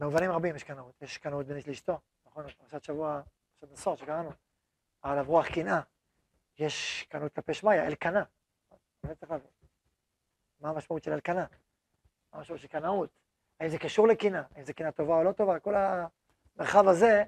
במובנים 0.01 0.31
רבים 0.31 0.57
יש 0.57 0.65
קנאות. 0.65 1.03
יש 1.03 1.19
קנאות 1.19 1.47
בין 1.47 1.57
איש 1.57 1.69
לאשתו, 1.69 1.99
נכון? 2.27 2.45
פרשת 2.51 2.85
שבוע, 2.85 3.21
פרשת 3.59 3.73
מסור 3.73 3.97
שקראנו, 3.97 4.31
על 5.03 5.19
אברוח 5.19 5.47
קנאה. 5.49 5.81
יש 6.59 7.07
קנאות 7.09 7.35
כלפי 7.35 7.55
שמיא, 7.55 7.73
אלקנה. 7.73 8.25
מה 10.61 10.71
המשמעות 10.71 11.03
של 11.03 11.13
אלקנה? 11.13 11.47
מה 12.33 12.39
המשמעות 12.39 12.61
של 12.61 12.69
קנאות? 12.69 13.11
האם 13.61 13.69
זה 13.69 13.79
קשור 13.79 14.09
לקנאה? 14.09 14.43
האם 14.55 14.65
זה 14.65 14.73
קנאה 14.73 14.93
טובה 14.93 15.15
או 15.15 15.25
לא 15.25 15.33
טובה? 15.33 15.59
כל 15.59 15.75
המרחב 15.75 16.89
הזה, 16.89 17.25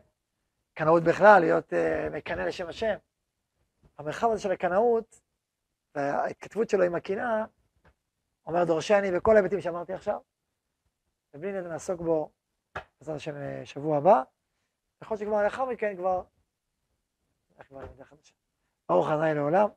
קנאות 0.75 1.03
בכלל, 1.03 1.41
להיות 1.41 1.73
uh, 1.73 2.11
מקנא 2.12 2.43
לשם 2.43 2.68
השם. 2.68 2.97
המרחב 3.99 4.31
הזה 4.31 4.41
של 4.41 4.53
הקנאות, 4.53 5.20
וההתכתבות 5.95 6.70
שלו 6.70 6.85
עם 6.85 6.95
הקנאה, 6.95 7.45
אומר 8.47 8.64
דורשני 8.64 9.12
בכל 9.12 9.37
ההיבטים 9.37 9.61
שאמרתי 9.61 9.93
עכשיו, 9.93 10.20
ובלי 11.35 11.61
נעסוק 11.61 12.01
בו 12.01 12.31
בעזרת 13.01 13.16
השם 13.16 13.37
אה, 13.37 13.62
שבוע 13.64 13.97
הבא. 13.97 14.23
יכול 15.03 15.14
להיות 15.14 15.20
שכבר 15.20 15.43
לאחר 15.43 15.64
מכן 15.64 15.97
כבר... 15.97 16.23
נלך 17.57 17.68
כבר 17.68 17.81
ללמידה 17.81 18.05
חדשה. 18.05 18.33
ברוך 18.89 19.09
ה' 19.09 19.35
לעולם. 19.35 19.68